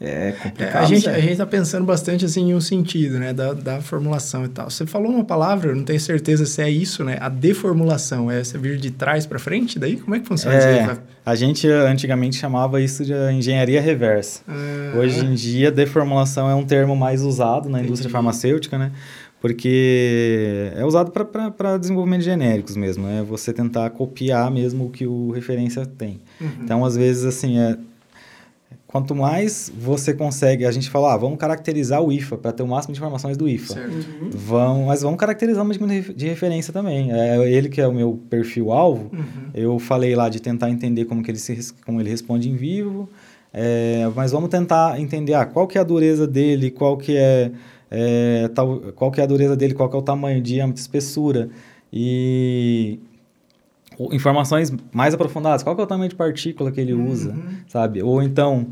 [0.00, 0.80] É É, complicado.
[0.80, 1.18] a, gente, sério.
[1.18, 4.70] a gente tá pensando bastante assim em um sentido, né, da, da formulação e tal.
[4.70, 7.18] Você falou uma palavra, eu não tenho certeza se é isso, né?
[7.20, 9.76] A deformulação, é você vir de trás para frente?
[9.76, 10.78] Daí como é que funciona isso aí?
[10.78, 10.96] É,
[11.26, 14.42] a gente antigamente chamava isso de engenharia reversa.
[14.46, 18.12] Ah, Hoje em dia, deformulação é um termo mais usado na indústria Entendi.
[18.12, 18.92] farmacêutica, né?
[19.40, 25.06] Porque é usado para desenvolvimento de genéricos mesmo, é você tentar copiar mesmo o que
[25.06, 26.20] o referência tem.
[26.40, 26.50] Uhum.
[26.62, 27.78] Então, às vezes, assim, é,
[28.88, 32.66] quanto mais você consegue, a gente fala, ah, vamos caracterizar o IFA para ter o
[32.66, 33.74] máximo de informações do IFA.
[33.74, 33.92] Certo.
[33.92, 34.30] Uhum.
[34.30, 37.12] Vão, mas vamos caracterizar uma de referência também.
[37.12, 39.10] É ele que é o meu perfil alvo.
[39.12, 39.50] Uhum.
[39.54, 43.08] Eu falei lá de tentar entender como que ele se como ele responde em vivo,
[43.52, 47.52] é, mas vamos tentar entender ah, qual que é a dureza dele, qual que é
[47.90, 51.48] é, tal, qual que é a dureza dele, qual que é o tamanho, diâmetro, espessura
[51.92, 52.98] e
[54.12, 57.10] informações mais aprofundadas, qual que é o tamanho de partícula que ele uhum.
[57.10, 57.34] usa,
[57.66, 58.02] sabe?
[58.02, 58.68] Ou então,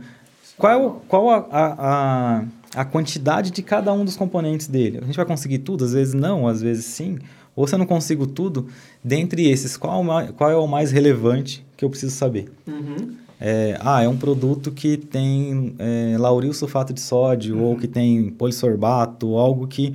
[0.57, 2.45] qual, qual a, a,
[2.75, 4.99] a, quantidade de cada um dos componentes dele?
[5.03, 5.85] A gente vai conseguir tudo?
[5.85, 7.19] Às vezes não, às vezes sim.
[7.55, 8.69] Ou se eu não consigo tudo,
[9.03, 10.05] dentre esses, qual,
[10.37, 12.53] qual é o mais relevante que eu preciso saber?
[12.67, 13.17] Uhum.
[13.41, 17.64] É, ah, é um produto que tem é, lauril sulfato de sódio uhum.
[17.64, 19.95] ou que tem polissorbato, algo que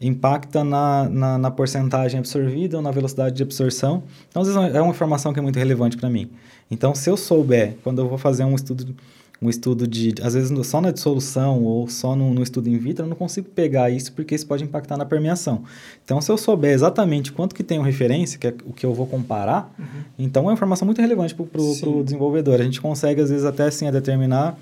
[0.00, 4.02] impacta na, na, na, porcentagem absorvida ou na velocidade de absorção.
[4.28, 6.30] Então, às vezes, é uma informação que é muito relevante para mim.
[6.70, 8.94] Então, se eu souber, quando eu vou fazer um estudo
[9.42, 13.06] um estudo de, às vezes só na dissolução ou só no, no, estudo in vitro,
[13.06, 15.62] eu não consigo pegar isso porque isso pode impactar na permeação.
[16.04, 19.06] Então, se eu souber exatamente quanto que tem referência, que é o que eu vou
[19.06, 19.84] comparar, uhum.
[20.18, 22.60] então é uma informação muito relevante para o desenvolvedor.
[22.60, 24.58] A gente consegue, às vezes, até assim, a determinar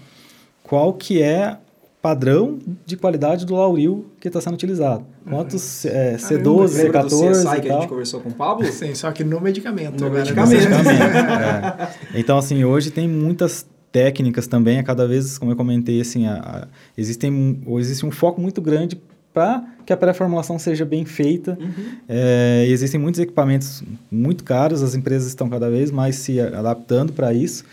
[0.63, 1.57] qual que é
[2.01, 5.05] padrão de qualidade do lauril que está sendo utilizado.
[5.29, 5.91] Quantos uhum.
[5.91, 8.65] é, C12, C14 do CSI que a gente conversou com o Pablo?
[8.71, 10.05] Sim, só que no medicamento.
[10.05, 10.57] No medicamento.
[10.57, 10.89] medicamento.
[12.15, 12.21] é.
[12.21, 16.35] Então, assim, hoje tem muitas técnicas também, a cada vez, como eu comentei, assim, a,
[16.35, 19.01] a, existem, existe um foco muito grande
[19.33, 21.57] para que a pré-formulação seja bem feita.
[21.61, 21.99] Uhum.
[22.09, 27.33] É, existem muitos equipamentos muito caros, as empresas estão cada vez mais se adaptando para
[27.33, 27.65] isso,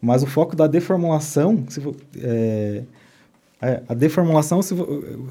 [0.00, 1.80] mas o foco da deformulação, se,
[2.20, 2.82] é,
[3.62, 4.74] é, a deformulação, se,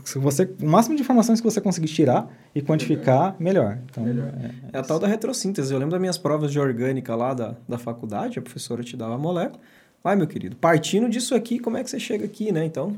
[0.06, 3.78] se, você, o máximo de informações que você conseguir tirar e quantificar, melhor.
[3.90, 4.32] Então, melhor.
[4.42, 5.74] É, é, a tal da retrossíntese.
[5.74, 9.16] Eu lembro das minhas provas de orgânica lá da, da faculdade, a professora te dava
[9.16, 9.60] a molécula,
[10.04, 12.66] Vai, meu querido, partindo disso aqui, como é que você chega aqui, né?
[12.66, 12.96] Então.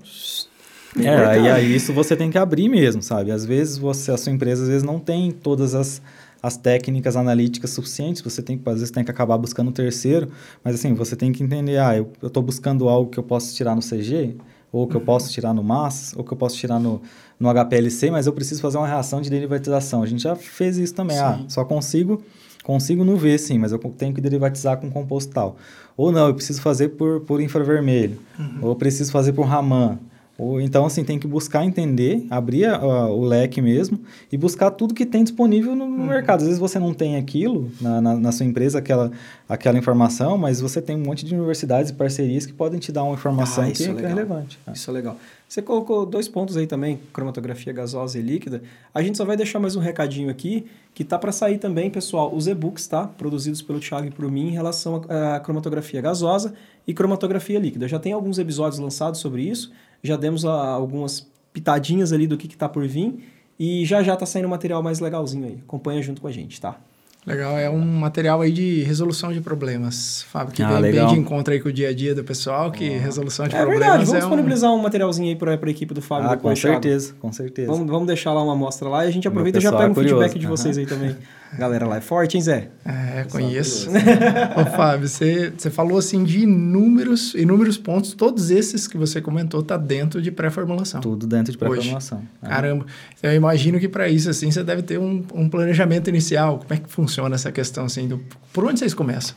[0.98, 3.32] É, e aí isso você tem que abrir mesmo, sabe?
[3.32, 6.02] Às vezes você, a sua empresa às vezes não tem todas as,
[6.42, 10.30] as técnicas analíticas suficientes, você tem às vezes tem que acabar buscando um terceiro,
[10.64, 13.76] mas assim, você tem que entender, ah, eu estou buscando algo que eu posso tirar
[13.76, 14.38] no CG,
[14.72, 17.02] ou que eu posso tirar no MAS, ou que eu posso tirar no,
[17.40, 20.04] no HPLC, mas eu preciso fazer uma reação de derivatização.
[20.04, 21.18] A gente já fez isso também.
[21.20, 21.44] Ah, Sim.
[21.46, 22.24] Ah, só consigo
[22.64, 25.58] consigo no V, sim, mas eu tenho que derivatizar com composto tal.
[25.96, 28.18] Ou não, eu preciso fazer por, por infravermelho.
[28.38, 28.58] Uhum.
[28.62, 30.00] Ou eu preciso fazer por Raman.
[30.38, 34.00] Ou, então, assim, tem que buscar entender, abrir a, o leque mesmo
[34.32, 36.08] e buscar tudo que tem disponível no, no uhum.
[36.08, 36.40] mercado.
[36.40, 39.12] Às vezes você não tem aquilo na, na, na, sua empresa, aquela,
[39.48, 43.04] aquela informação, mas você tem um monte de universidades e parcerias que podem te dar
[43.04, 44.60] uma informação ah, que é, é relevante.
[44.74, 45.18] Isso é legal.
[45.48, 48.64] Você colocou dois pontos aí também, cromatografia gasosa e líquida.
[48.92, 50.66] A gente só vai deixar mais um recadinho aqui,
[50.96, 53.06] que tá para sair também, pessoal, os e-books, tá?
[53.06, 56.56] Produzidos pelo Thiago e por mim em relação à cromatografia gasosa
[56.88, 57.88] e cromatografia líquida.
[57.88, 59.72] Já tem alguns episódios lançados sobre isso,
[60.04, 64.16] já demos a, algumas pitadinhas ali do que, que tá por vir e já já
[64.16, 65.60] tá saindo um material mais legalzinho aí.
[65.64, 66.78] Acompanha junto com a gente, tá?
[67.26, 71.06] Legal, é um material aí de resolução de problemas, Fábio, que ah, vem legal.
[71.06, 73.00] bem de encontro aí com o dia a dia do pessoal, que ah.
[73.00, 74.06] resolução de é problemas verdade.
[74.06, 74.76] Vamos é disponibilizar um...
[74.76, 77.72] um materialzinho aí para a equipe do Fábio ah, com certeza, com certeza.
[77.72, 79.90] Vamos, vamos deixar lá uma amostra lá e a gente aproveita e já pega é
[79.92, 81.16] um feedback de vocês aí também.
[81.58, 82.70] Galera lá é forte, hein, Zé?
[82.86, 83.90] É, conheço.
[84.58, 89.62] Ô, Fábio, você, você falou assim de inúmeros, inúmeros pontos, todos esses que você comentou
[89.62, 91.02] tá dentro de pré-formulação.
[91.02, 92.24] Tudo dentro de pré-formulação.
[92.42, 92.48] É.
[92.48, 92.86] Caramba.
[93.18, 96.60] Então, eu imagino que para isso, assim, você deve ter um, um planejamento inicial.
[96.60, 99.36] Como é que funciona essa questão, assim, do, por onde vocês começam?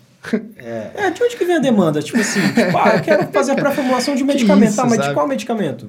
[0.57, 0.91] É.
[0.95, 2.03] é, de onde que vem a demanda?
[2.03, 4.71] Tipo assim, tipo, ah, eu quero fazer a pré-formulação de um medicamento.
[4.71, 5.09] Isso, tá, mas sabe?
[5.09, 5.87] de qual medicamento?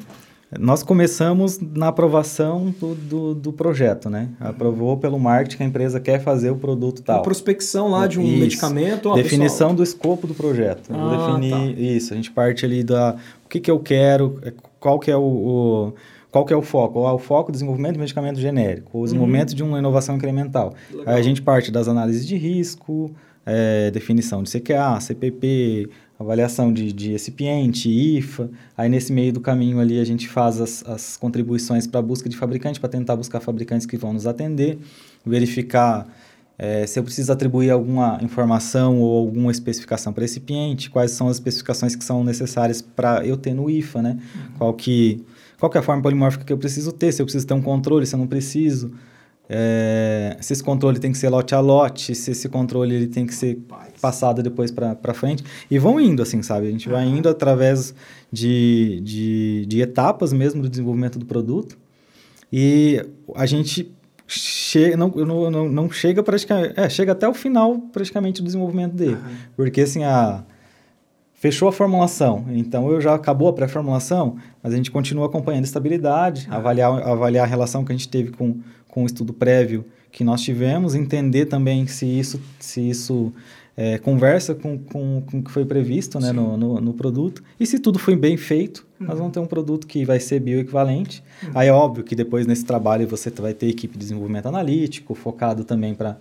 [0.57, 4.29] Nós começamos na aprovação do, do, do, projeto, né?
[4.39, 7.19] Aprovou pelo marketing que a empresa quer fazer o produto tal.
[7.19, 8.39] A prospecção lá de um isso.
[8.39, 9.09] medicamento.
[9.09, 9.73] Ó, Definição pessoal...
[9.75, 10.89] do escopo do projeto.
[10.93, 11.81] Ah, definir tá.
[11.81, 12.13] isso.
[12.13, 15.21] A gente parte ali da o que, que eu quero, é, qual que é o,
[15.21, 15.93] o
[16.31, 16.99] qual que é o foco?
[16.99, 19.55] O foco do desenvolvimento de medicamento genérico, o desenvolvimento uhum.
[19.55, 20.73] de uma inovação incremental.
[20.89, 21.13] Legal.
[21.13, 23.11] Aí a gente parte das análises de risco,
[23.45, 25.89] é, definição de CQA, CPP,
[26.19, 28.49] avaliação de, de recipiente, IFA.
[28.75, 32.27] Aí nesse meio do caminho ali a gente faz as, as contribuições para a busca
[32.27, 34.77] de fabricante, para tentar buscar fabricantes que vão nos atender,
[35.25, 36.07] verificar
[36.59, 41.37] é, se eu preciso atribuir alguma informação ou alguma especificação para recipiente, quais são as
[41.37, 44.17] especificações que são necessárias para eu ter no IFA, né?
[44.19, 44.51] Uhum.
[44.57, 45.23] Qual, que,
[45.59, 47.61] qual que é a forma polimórfica que eu preciso ter, se eu preciso ter um
[47.61, 48.91] controle, se eu não preciso.
[49.49, 53.25] É, se esse controle tem que ser lote a lote, se esse controle ele tem
[53.25, 53.59] que ser
[54.01, 55.43] passado depois para frente.
[55.71, 56.67] E vão indo, assim, sabe?
[56.67, 57.93] A gente vai indo através
[58.31, 61.77] de, de, de, etapas mesmo do desenvolvimento do produto.
[62.51, 63.03] e
[63.35, 63.91] a gente
[64.27, 68.93] chega, não, não, não, não chega praticamente, é, chega até o final praticamente do desenvolvimento
[68.93, 69.13] dele.
[69.13, 69.35] Uhum.
[69.55, 70.43] Porque assim, a,
[71.37, 75.67] fechou a formulação, então eu já acabou a pré-formulação, mas a gente continua acompanhando a
[75.67, 76.55] estabilidade, uhum.
[76.55, 80.41] avaliar, avaliar a relação que a gente teve com, com o estudo prévio que nós
[80.41, 83.31] tivemos, entender também se isso, se isso
[83.75, 87.43] é, conversa com, com, com o que foi previsto né, no, no, no, produto.
[87.59, 89.05] E se tudo foi bem feito, uhum.
[89.05, 91.23] nós vamos ter um produto que vai ser bioequivalente.
[91.43, 91.51] Uhum.
[91.53, 95.63] Aí é óbvio que depois nesse trabalho você vai ter equipe de desenvolvimento analítico, focado
[95.63, 96.17] também para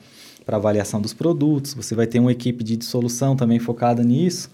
[0.47, 1.73] avaliação dos produtos.
[1.73, 4.51] Você vai ter uma equipe de dissolução também focada nisso.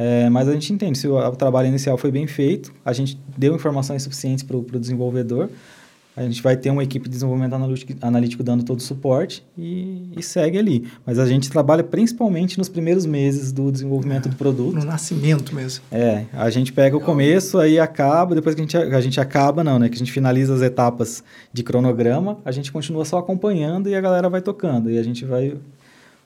[0.00, 3.20] É, mas a gente entende, se o, o, trabalho inicial foi bem feito, a gente
[3.36, 5.50] deu informações suficientes para o desenvolvedor,
[6.16, 10.08] a gente vai ter uma equipe de desenvolvimento analítico, analítico dando todo o suporte e,
[10.16, 10.88] e, segue ali.
[11.04, 14.76] Mas a gente trabalha principalmente nos primeiros meses do desenvolvimento do produto.
[14.76, 15.82] No nascimento mesmo.
[15.90, 19.64] É, a gente pega o começo, aí acaba, depois que a gente, a gente acaba,
[19.64, 19.88] não, né?
[19.88, 24.00] Que a gente finaliza as etapas de cronograma, a gente continua só acompanhando e a
[24.00, 24.90] galera vai tocando.
[24.90, 25.56] E a gente vai,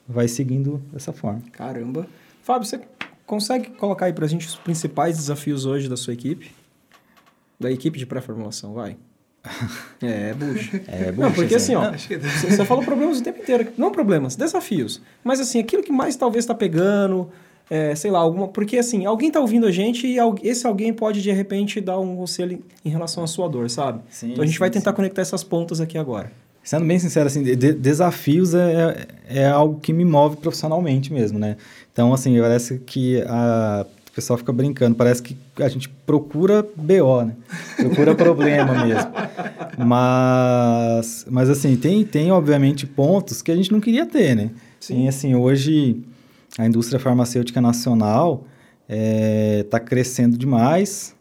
[0.07, 1.41] vai seguindo dessa forma.
[1.51, 2.05] Caramba.
[2.43, 2.77] Fábio, você
[3.25, 6.51] consegue colocar aí pra gente os principais desafios hoje da sua equipe?
[7.59, 8.97] Da equipe de pré-formulação, vai.
[10.01, 10.81] É, bucha.
[10.87, 11.27] É, bucha.
[11.27, 13.71] Não, porque assim, ó, você falou problemas o tempo inteiro.
[13.77, 15.01] Não problemas, desafios.
[15.23, 17.29] Mas assim, aquilo que mais talvez está pegando,
[17.69, 18.47] é, sei lá, alguma.
[18.49, 22.15] Porque assim, alguém está ouvindo a gente e esse alguém pode de repente dar um
[22.17, 24.01] conselho em relação à sua dor, sabe?
[24.09, 24.95] Sim, então a gente sim, vai tentar sim.
[24.95, 26.31] conectar essas pontas aqui agora.
[26.63, 31.57] Sendo bem sincero, assim, de, desafios é, é algo que me move profissionalmente mesmo, né?
[31.91, 37.23] Então, assim, parece que a o pessoal fica brincando, parece que a gente procura BO,
[37.23, 37.35] né?
[37.77, 39.11] Procura problema mesmo.
[39.75, 44.51] Mas, mas assim, tem, tem obviamente pontos que a gente não queria ter, né?
[44.79, 45.07] Sim.
[45.07, 45.99] Assim, hoje
[46.59, 48.45] a indústria farmacêutica nacional
[48.87, 51.15] está é, tá crescendo demais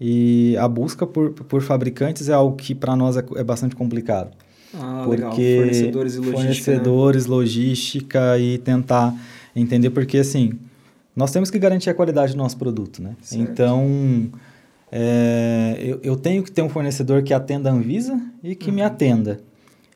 [0.00, 4.32] e a busca por, por fabricantes é algo que para nós é, é, bastante complicado.
[4.74, 5.32] Ah, porque legal.
[5.32, 6.40] Fornecedores e logística.
[6.40, 6.54] Né?
[6.54, 7.30] Fornecedores, né?
[7.30, 9.14] logística e tentar
[9.54, 10.58] entender, porque assim
[11.14, 13.14] nós temos que garantir a qualidade do nosso produto, né?
[13.20, 13.42] Certo.
[13.42, 14.30] Então,
[14.90, 18.76] é, eu, eu, tenho que ter um fornecedor que atenda a Anvisa e que uhum.
[18.76, 19.40] me atenda.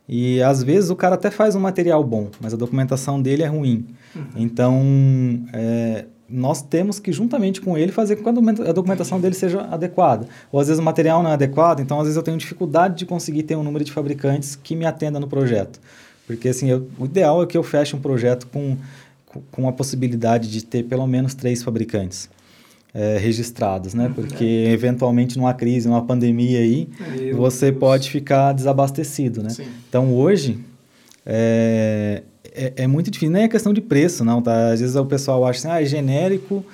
[0.09, 3.47] E às vezes o cara até faz um material bom, mas a documentação dele é
[3.47, 3.87] ruim.
[4.15, 4.25] Uhum.
[4.37, 4.83] Então,
[5.53, 10.27] é, nós temos que, juntamente com ele, fazer com que a documentação dele seja adequada.
[10.51, 13.07] Ou às vezes o material não é adequado, então às vezes eu tenho dificuldade de
[13.07, 15.81] conseguir ter um número de fabricantes que me atenda no projeto.
[16.27, 18.77] Porque assim, eu, o ideal é que eu feche um projeto com
[19.51, 22.29] com a possibilidade de ter pelo menos três fabricantes
[22.95, 24.07] é, registrados, né?
[24.07, 24.15] Uhum.
[24.15, 24.71] Porque é.
[24.71, 27.81] eventualmente numa crise, numa pandemia aí, Meu você Deus.
[27.81, 29.51] pode ficar desabastecido, né?
[29.51, 29.67] Sim.
[29.89, 30.59] Então hoje
[31.25, 32.23] é,
[32.57, 34.71] é, é, muito difícil, nem é questão de preço, não, tá?
[34.71, 36.65] Às vezes o pessoal acha assim, ah, é genérico,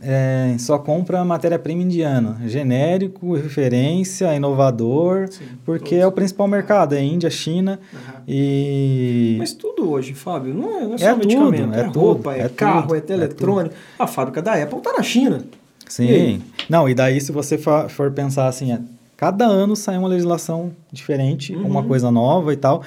[0.00, 2.40] é, só compra matéria-prima indiana.
[2.46, 6.04] Genérico, referência, inovador, Sim, porque todos.
[6.04, 7.98] é o principal mercado, é Índia, China uhum.
[8.28, 9.36] e...
[9.38, 12.34] Mas tudo hoje, Fábio, não é, não é só é medicamento, tudo, é, é roupa,
[12.34, 13.74] é, é carro, tudo, é eletrônico.
[13.98, 15.42] a fábrica da Apple está na China.
[15.88, 18.78] Sim, e não, e daí se você for, for pensar assim,
[19.16, 21.66] cada ano sai uma legislação diferente, uhum.
[21.66, 22.82] uma coisa nova e tal,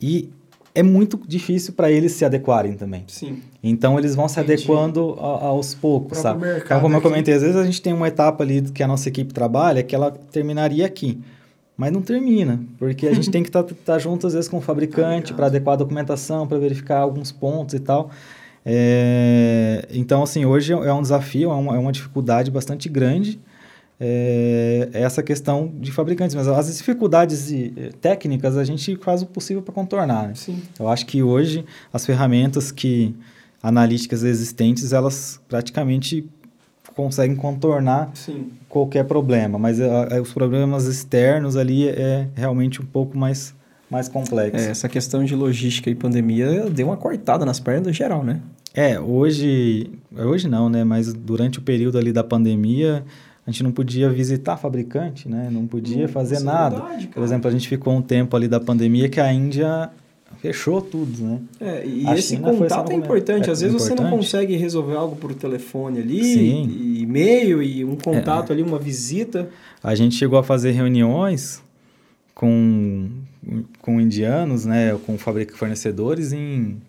[0.00, 0.30] e
[0.74, 3.04] é muito difícil para eles se adequarem também.
[3.08, 3.42] Sim.
[3.62, 4.62] Então eles vão se Entendi.
[4.62, 6.46] adequando a, aos poucos, sabe?
[6.58, 9.08] Então, como eu comentei, às vezes a gente tem uma etapa ali que a nossa
[9.08, 11.18] equipe trabalha que ela terminaria aqui.
[11.76, 14.58] Mas não termina, porque a gente tem que estar tá, tá junto às vezes com
[14.58, 18.10] o fabricante para adequar a documentação, para verificar alguns pontos e tal.
[18.64, 23.40] É, então, assim, hoje é um desafio, é uma, é uma dificuldade bastante grande,
[24.00, 26.34] é, essa questão de fabricantes.
[26.34, 30.28] Mas as dificuldades eh, técnicas a gente faz o possível para contornar.
[30.28, 30.34] Né?
[30.34, 30.62] Sim.
[30.78, 33.14] Eu acho que hoje as ferramentas que
[33.62, 36.26] analíticas existentes elas praticamente
[36.96, 38.48] conseguem contornar Sim.
[38.68, 43.54] qualquer problema, mas uh, os problemas externos ali é realmente um pouco mais
[43.90, 44.64] mais complexo.
[44.64, 48.40] É, essa questão de logística e pandemia deu uma cortada nas pernas do geral, né?
[48.72, 50.84] É, hoje, hoje não, né?
[50.84, 53.04] Mas durante o período ali da pandemia,
[53.50, 55.48] a gente não podia visitar fabricante, né?
[55.50, 56.76] Não podia hum, fazer nada.
[56.76, 59.90] Verdade, Por exemplo, a gente ficou um tempo ali da pandemia que a Índia
[60.40, 61.40] fechou tudo, né?
[61.60, 63.48] É, e a esse China contato é importante.
[63.48, 63.98] É, Às vezes importante.
[63.98, 68.52] você não consegue resolver algo por telefone ali, e-mail e um contato é.
[68.52, 69.50] ali, uma visita.
[69.82, 71.60] A gente chegou a fazer reuniões
[72.32, 73.10] com,
[73.82, 74.96] com indianos, né?
[75.04, 76.80] Com fabricantes fornecedores em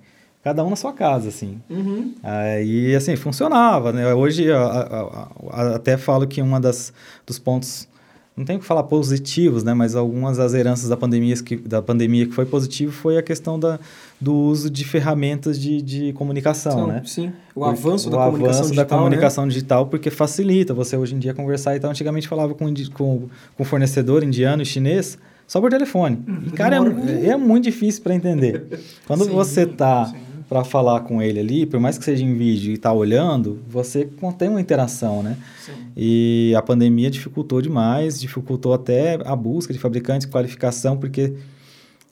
[0.43, 1.59] cada um na sua casa, assim.
[1.69, 2.15] Uhum.
[2.23, 4.13] Aí, assim, funcionava, né?
[4.13, 6.91] Hoje, a, a, a, até falo que uma das
[7.27, 7.87] dos pontos,
[8.35, 9.73] não tenho que falar positivos, né?
[9.75, 13.59] Mas algumas das heranças da pandemia que, da pandemia que foi positivo foi a questão
[13.59, 13.79] da,
[14.19, 17.01] do uso de ferramentas de, de comunicação, sim, né?
[17.05, 19.49] Sim, o avanço da o comunicação avanço digital, da comunicação né?
[19.49, 21.75] digital, porque facilita você hoje em dia conversar.
[21.75, 26.17] Então, antigamente falava com, com, com fornecedor indiano e chinês, só por telefone.
[26.47, 28.65] E, cara, é, é muito difícil para entender.
[29.05, 30.30] Quando Sim, você tá sim.
[30.51, 34.05] Para falar com ele ali, por mais que seja em vídeo e tá olhando, você
[34.37, 35.37] tem uma interação, né?
[35.65, 35.71] Sim.
[35.95, 41.35] E a pandemia dificultou demais, dificultou até a busca de fabricantes, qualificação, porque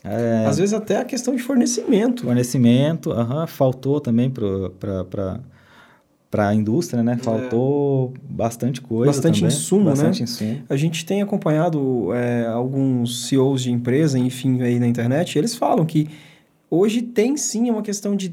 [0.06, 2.24] é, Às vezes até a questão de fornecimento.
[2.24, 5.42] fornecimento, aham, faltou também para
[6.48, 7.18] a indústria, né?
[7.22, 9.14] Faltou bastante coisa É.
[9.16, 9.54] Bastante também.
[9.54, 9.90] insumo, né?
[9.90, 10.62] bastante insumo.
[10.70, 15.86] A gente tem acompanhado é, alguns CEOs de empresa, enfim, aí na internet, eles falam
[15.86, 16.08] que
[16.70, 18.32] hoje tem sim uma questão de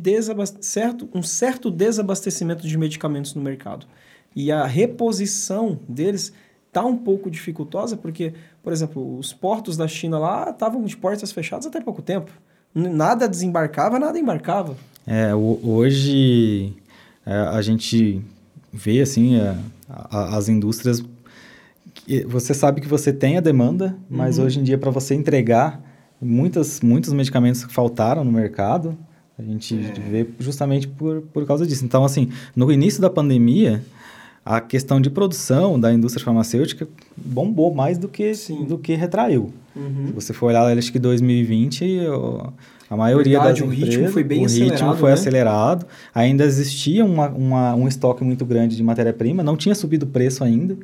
[0.60, 3.86] certo, um certo desabastecimento de medicamentos no mercado.
[4.34, 6.32] E a reposição deles
[6.68, 11.32] está um pouco dificultosa, porque, por exemplo, os portos da China lá estavam de portas
[11.32, 12.30] fechadas até pouco tempo.
[12.74, 14.76] Nada desembarcava, nada embarcava.
[15.06, 16.74] É, ho- hoje
[17.24, 18.20] é, a gente
[18.70, 19.56] vê assim é,
[19.88, 21.02] a- a- as indústrias.
[22.26, 24.44] Você sabe que você tem a demanda, mas Uhum.
[24.44, 25.80] hoje em dia para você entregar
[26.20, 28.96] muitas, muitos medicamentos faltaram no mercado,
[29.38, 30.00] a gente É.
[30.10, 31.84] vê justamente por, por causa disso.
[31.84, 33.82] Então, assim, no início da pandemia,
[34.44, 38.64] a questão de produção da indústria farmacêutica bombou mais do que, Sim.
[38.64, 39.52] do que retraiu.
[39.74, 40.06] Uhum.
[40.06, 42.52] Se você for olhar, acho que 2020, o-
[42.88, 45.14] a maioria Verdade, das o ritmo foi bem o ritmo acelerado, foi né?
[45.14, 45.86] acelerado.
[46.14, 50.42] Ainda existia uma, uma- um estoque muito grande de matéria-prima, não tinha subido o preço
[50.44, 50.76] ainda,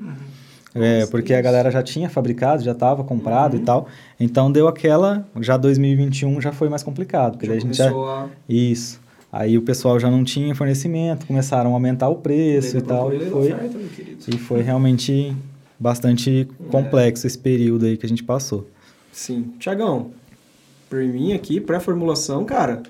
[0.75, 3.61] é, porque a galera já tinha fabricado, já estava comprado Uhum.
[3.61, 3.89] e tal.
[4.19, 7.91] Então deu aquela, já 2021 já foi mais complicado, porque Já daí a gente já,
[7.91, 8.29] a...
[8.49, 9.01] isso.
[9.31, 13.21] Aí o pessoal já não tinha fornecimento, começaram a aumentar o preço e tal, e
[13.31, 13.55] foi,
[14.29, 15.35] e foi realmente
[15.81, 16.71] bastante É.
[16.71, 18.67] complexo esse período aí que a gente passou.
[19.11, 19.53] Sim.
[19.59, 20.11] Tiagão,
[20.89, 22.83] por mim aqui, pré-formulação, cara,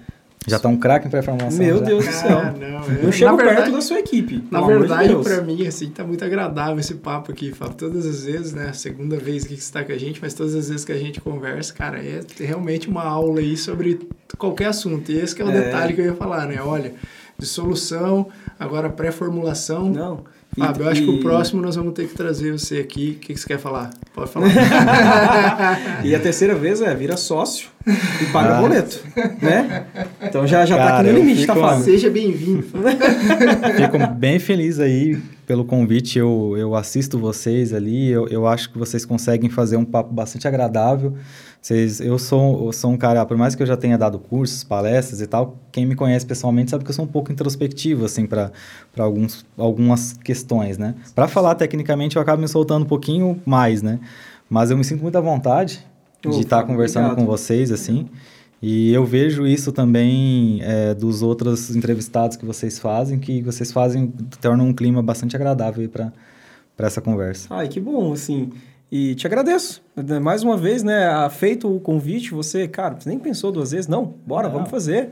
[0.47, 1.59] Já tá um craque em pré-formação?
[1.65, 1.85] Meu já?
[1.85, 2.39] Deus do céu.
[2.39, 2.67] Ah, não,
[2.97, 4.43] eu- eu chego verdade, perto da sua equipe.
[4.51, 5.27] Na de verdade, Deus.
[5.27, 7.75] pra mim, assim, tá muito agradável esse papo aqui, Fábio.
[7.77, 8.73] Todas as vezes, né?
[8.73, 11.21] Segunda vez que você tá com a gente, mas todas as vezes que a gente
[11.21, 14.01] conversa, cara, é realmente uma aula aí sobre
[14.37, 15.13] qualquer assunto.
[15.13, 15.61] E esse que é o É.
[15.63, 16.61] detalhe que eu ia falar, né?
[16.61, 16.93] Olha,
[17.39, 18.29] dissolução,
[18.59, 19.89] agora pré-formulação.
[19.91, 20.25] Não.
[20.59, 23.17] Fábio, eu acho que o próximo nós vamos ter que trazer você aqui.
[23.17, 23.89] O que, que você quer falar?
[24.15, 24.49] Pode falar.
[26.05, 28.61] E a terceira vez é, vira sócio e paga Ah.
[28.61, 29.01] boleto,
[29.41, 29.87] né?
[30.21, 31.85] Então já, já tá Cara, aqui no limite, tá Fábio?
[31.85, 32.65] Seja bem-vindo.
[33.77, 35.19] Fico bem feliz aí
[35.53, 36.19] pelo convite.
[36.19, 38.09] Eu, eu assisto vocês ali.
[38.09, 41.13] Eu, eu acho que vocês conseguem fazer um papo bastante agradável.
[41.61, 44.65] Vocês, eu, sou, eu sou um cara, por mais que eu já tenha dado cursos,
[44.65, 48.25] palestras e tal, quem me conhece pessoalmente sabe que eu sou um pouco introspectivo, assim,
[48.25, 48.51] para
[49.59, 50.95] algumas questões, né?
[51.15, 54.01] Para falar tecnicamente, eu acabo me soltando um pouquinho mais, né?
[54.49, 55.85] Mas eu me sinto muito à vontade
[56.23, 57.27] de estar Fábio, conversando obrigado.
[57.27, 58.09] com vocês, assim.
[58.63, 64.07] E eu vejo isso também é, dos outros entrevistados que vocês fazem, que vocês fazem,
[64.41, 66.13] tornam um clima bastante agradável para
[66.79, 67.49] essa conversa.
[67.51, 68.53] Ai, que bom, assim.
[68.91, 69.83] E te agradeço.
[69.97, 71.29] né, Mais uma vez, né?
[71.31, 73.89] Feito o convite, você, cara, você nem pensou duas vezes.
[73.89, 74.55] Não, bora, Não.
[74.55, 75.11] vamos fazer.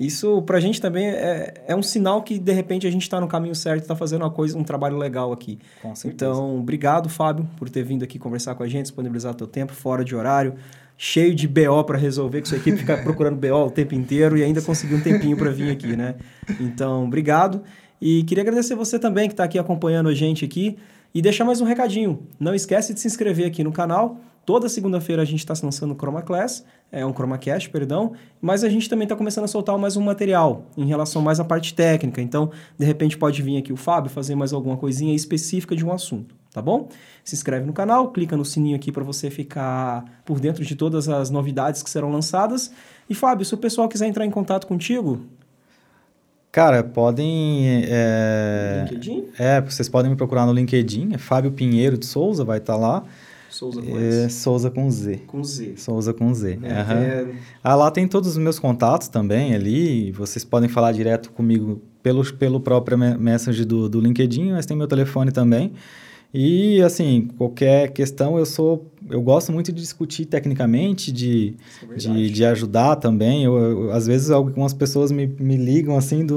[0.00, 3.26] Isso pra gente também é, é um sinal que, de repente, a gente tá no
[3.26, 5.58] caminho certo e tá fazendo uma coisa, um trabalho legal aqui.
[5.82, 6.30] Com certeza.
[6.30, 10.04] Então, obrigado, Fábio, por ter vindo aqui conversar com a gente, disponibilizar teu tempo fora
[10.04, 10.54] de horário,
[11.00, 14.42] cheio de BO para resolver, que sua equipe fica procurando BO o tempo inteiro e
[14.42, 16.16] ainda conseguiu um tempinho para vir aqui, né?
[16.60, 17.62] Então, obrigado.
[18.00, 20.76] E queria agradecer você também que está aqui acompanhando a gente aqui
[21.14, 22.26] e deixar mais um recadinho.
[22.38, 24.20] Não esquece de se inscrever aqui no canal.
[24.44, 28.68] Toda segunda-feira a gente está lançando o Chroma Class, é um ChromaCast, perdão, mas a
[28.70, 32.22] gente também está começando a soltar mais um material em relação mais à parte técnica.
[32.22, 35.92] Então, de repente pode vir aqui o Fábio fazer mais alguma coisinha específica de um
[35.92, 36.88] assunto, tá bom?
[37.24, 41.08] Se inscreve no canal, clica no sininho aqui para você ficar por dentro de todas
[41.08, 42.72] as novidades que serão lançadas.
[43.08, 45.20] E Fábio, se o pessoal quiser entrar em contato contigo,
[46.50, 47.84] Cara, podem.
[47.86, 52.58] É, LinkedIn, é, vocês podem me procurar no LinkedIn, é Fábio Pinheiro de Souza, vai
[52.58, 53.04] estar lá.
[53.50, 55.20] Souza com É, Souza com Z.
[55.26, 55.74] com Z.
[55.76, 56.58] Souza com Z.
[56.62, 56.94] É, aham.
[56.94, 57.26] é-
[57.62, 60.10] Ah, lá tem todos os meus contatos também ali.
[60.12, 64.76] Vocês podem falar direto comigo pelo, pelo próprio me- message do, do LinkedIn, mas tem
[64.76, 65.72] meu telefone também.
[66.32, 68.86] E assim, qualquer questão eu sou.
[69.10, 71.54] Eu gosto muito de discutir tecnicamente, de,
[71.90, 73.44] é de, de ajudar também.
[73.44, 76.34] Eu, eu- às vezes algumas pessoas me, me ligam assim de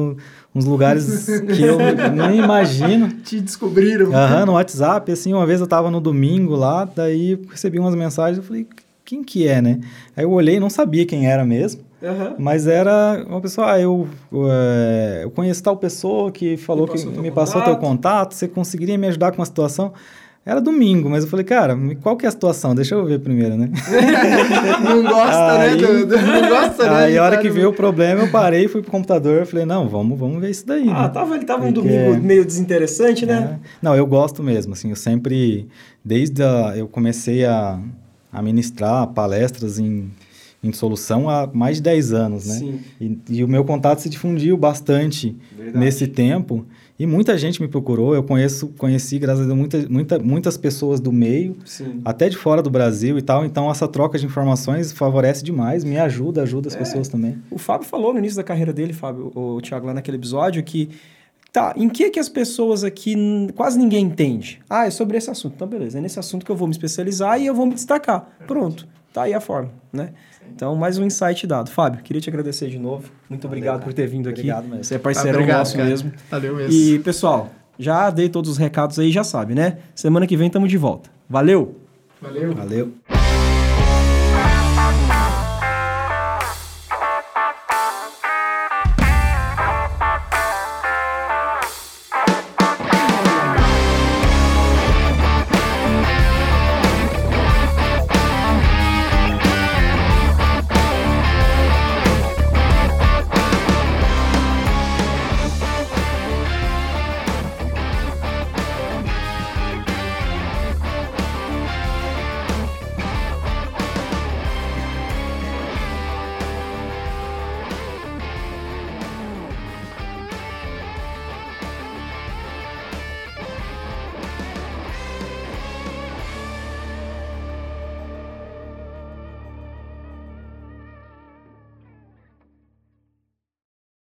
[0.55, 1.77] uns lugares que eu
[2.15, 3.09] nem imagino.
[3.21, 4.15] Te descobriram.
[4.45, 8.43] No WhatsApp, assim, uma vez eu tava no domingo lá, daí recebi umas mensagens, eu
[8.43, 8.65] falei,
[9.03, 9.81] quem que é, né?
[10.15, 12.35] Aí eu olhei, não sabia quem era mesmo, Aham.
[12.39, 14.07] mas era uma pessoa, ah, eu,
[14.49, 17.87] é, eu conheço tal pessoa que falou Me que me passou teu contato.
[17.87, 19.93] contato, você conseguiria me ajudar com a situação?
[20.43, 22.73] Era domingo, mas eu falei, cara, qual que é a situação?
[22.73, 23.69] Deixa eu ver primeiro, né?
[24.83, 25.87] Não gosta, Aí- né?
[25.87, 26.95] do- do- não gosta, né?
[27.05, 30.17] Aí a hora que veio o problema, eu parei, fui pro computador, falei, não, vamos,
[30.17, 31.09] vamos ver isso daí, Ah, né?
[31.09, 33.59] tava, ele tava um Porque- domingo meio desinteressante, né?
[33.63, 33.67] É.
[33.81, 35.67] Não, eu gosto mesmo, assim, eu sempre,
[36.03, 37.79] desde a, eu comecei a,
[38.33, 40.09] a ministrar palestras em,
[40.63, 42.55] em solução há mais de 10 anos, né?
[42.55, 42.79] Sim.
[42.99, 45.77] E, e o meu contato se difundiu bastante Verdade.
[45.79, 46.65] nesse tempo.
[46.99, 48.13] E muita gente me procurou.
[48.13, 51.99] Eu conheço, conheci, graças a Deus, muita, muita, muitas pessoas do meio, Sim.
[52.05, 53.43] até de fora do Brasil e tal.
[53.43, 56.69] Então, essa troca de informações favorece demais, me ajuda, ajuda É.
[56.69, 57.39] as pessoas também.
[57.49, 60.89] O Fábio falou no início da carreira dele, Fábio, o Thiago, lá naquele episódio, que
[61.51, 63.15] tá, em que que as pessoas aqui
[63.55, 64.59] quase ninguém entende?
[64.69, 65.53] Ah, é sobre esse assunto.
[65.55, 68.29] Então, beleza, é nesse assunto que eu vou me especializar e eu vou me destacar.
[68.45, 70.11] Pronto, tá aí a forma, né?
[70.53, 71.69] Então, mais um insight dado.
[71.69, 73.09] Fábio, queria te agradecer de novo.
[73.29, 73.85] Muito obrigado cara.
[73.85, 74.41] por ter vindo aqui.
[74.41, 74.83] Obrigado mesmo.
[74.83, 75.89] Você é parceiro Obrigado, nosso cara.
[75.89, 76.11] mesmo.
[76.29, 76.73] Valeu mesmo.
[76.73, 77.49] E, pessoal,
[77.79, 79.77] já dei todos os recados aí, já sabe, né?
[79.95, 81.09] Semana que vem estamos de volta.
[81.29, 81.77] Valeu!
[82.21, 82.53] Valeu.
[82.53, 82.91] Valeu.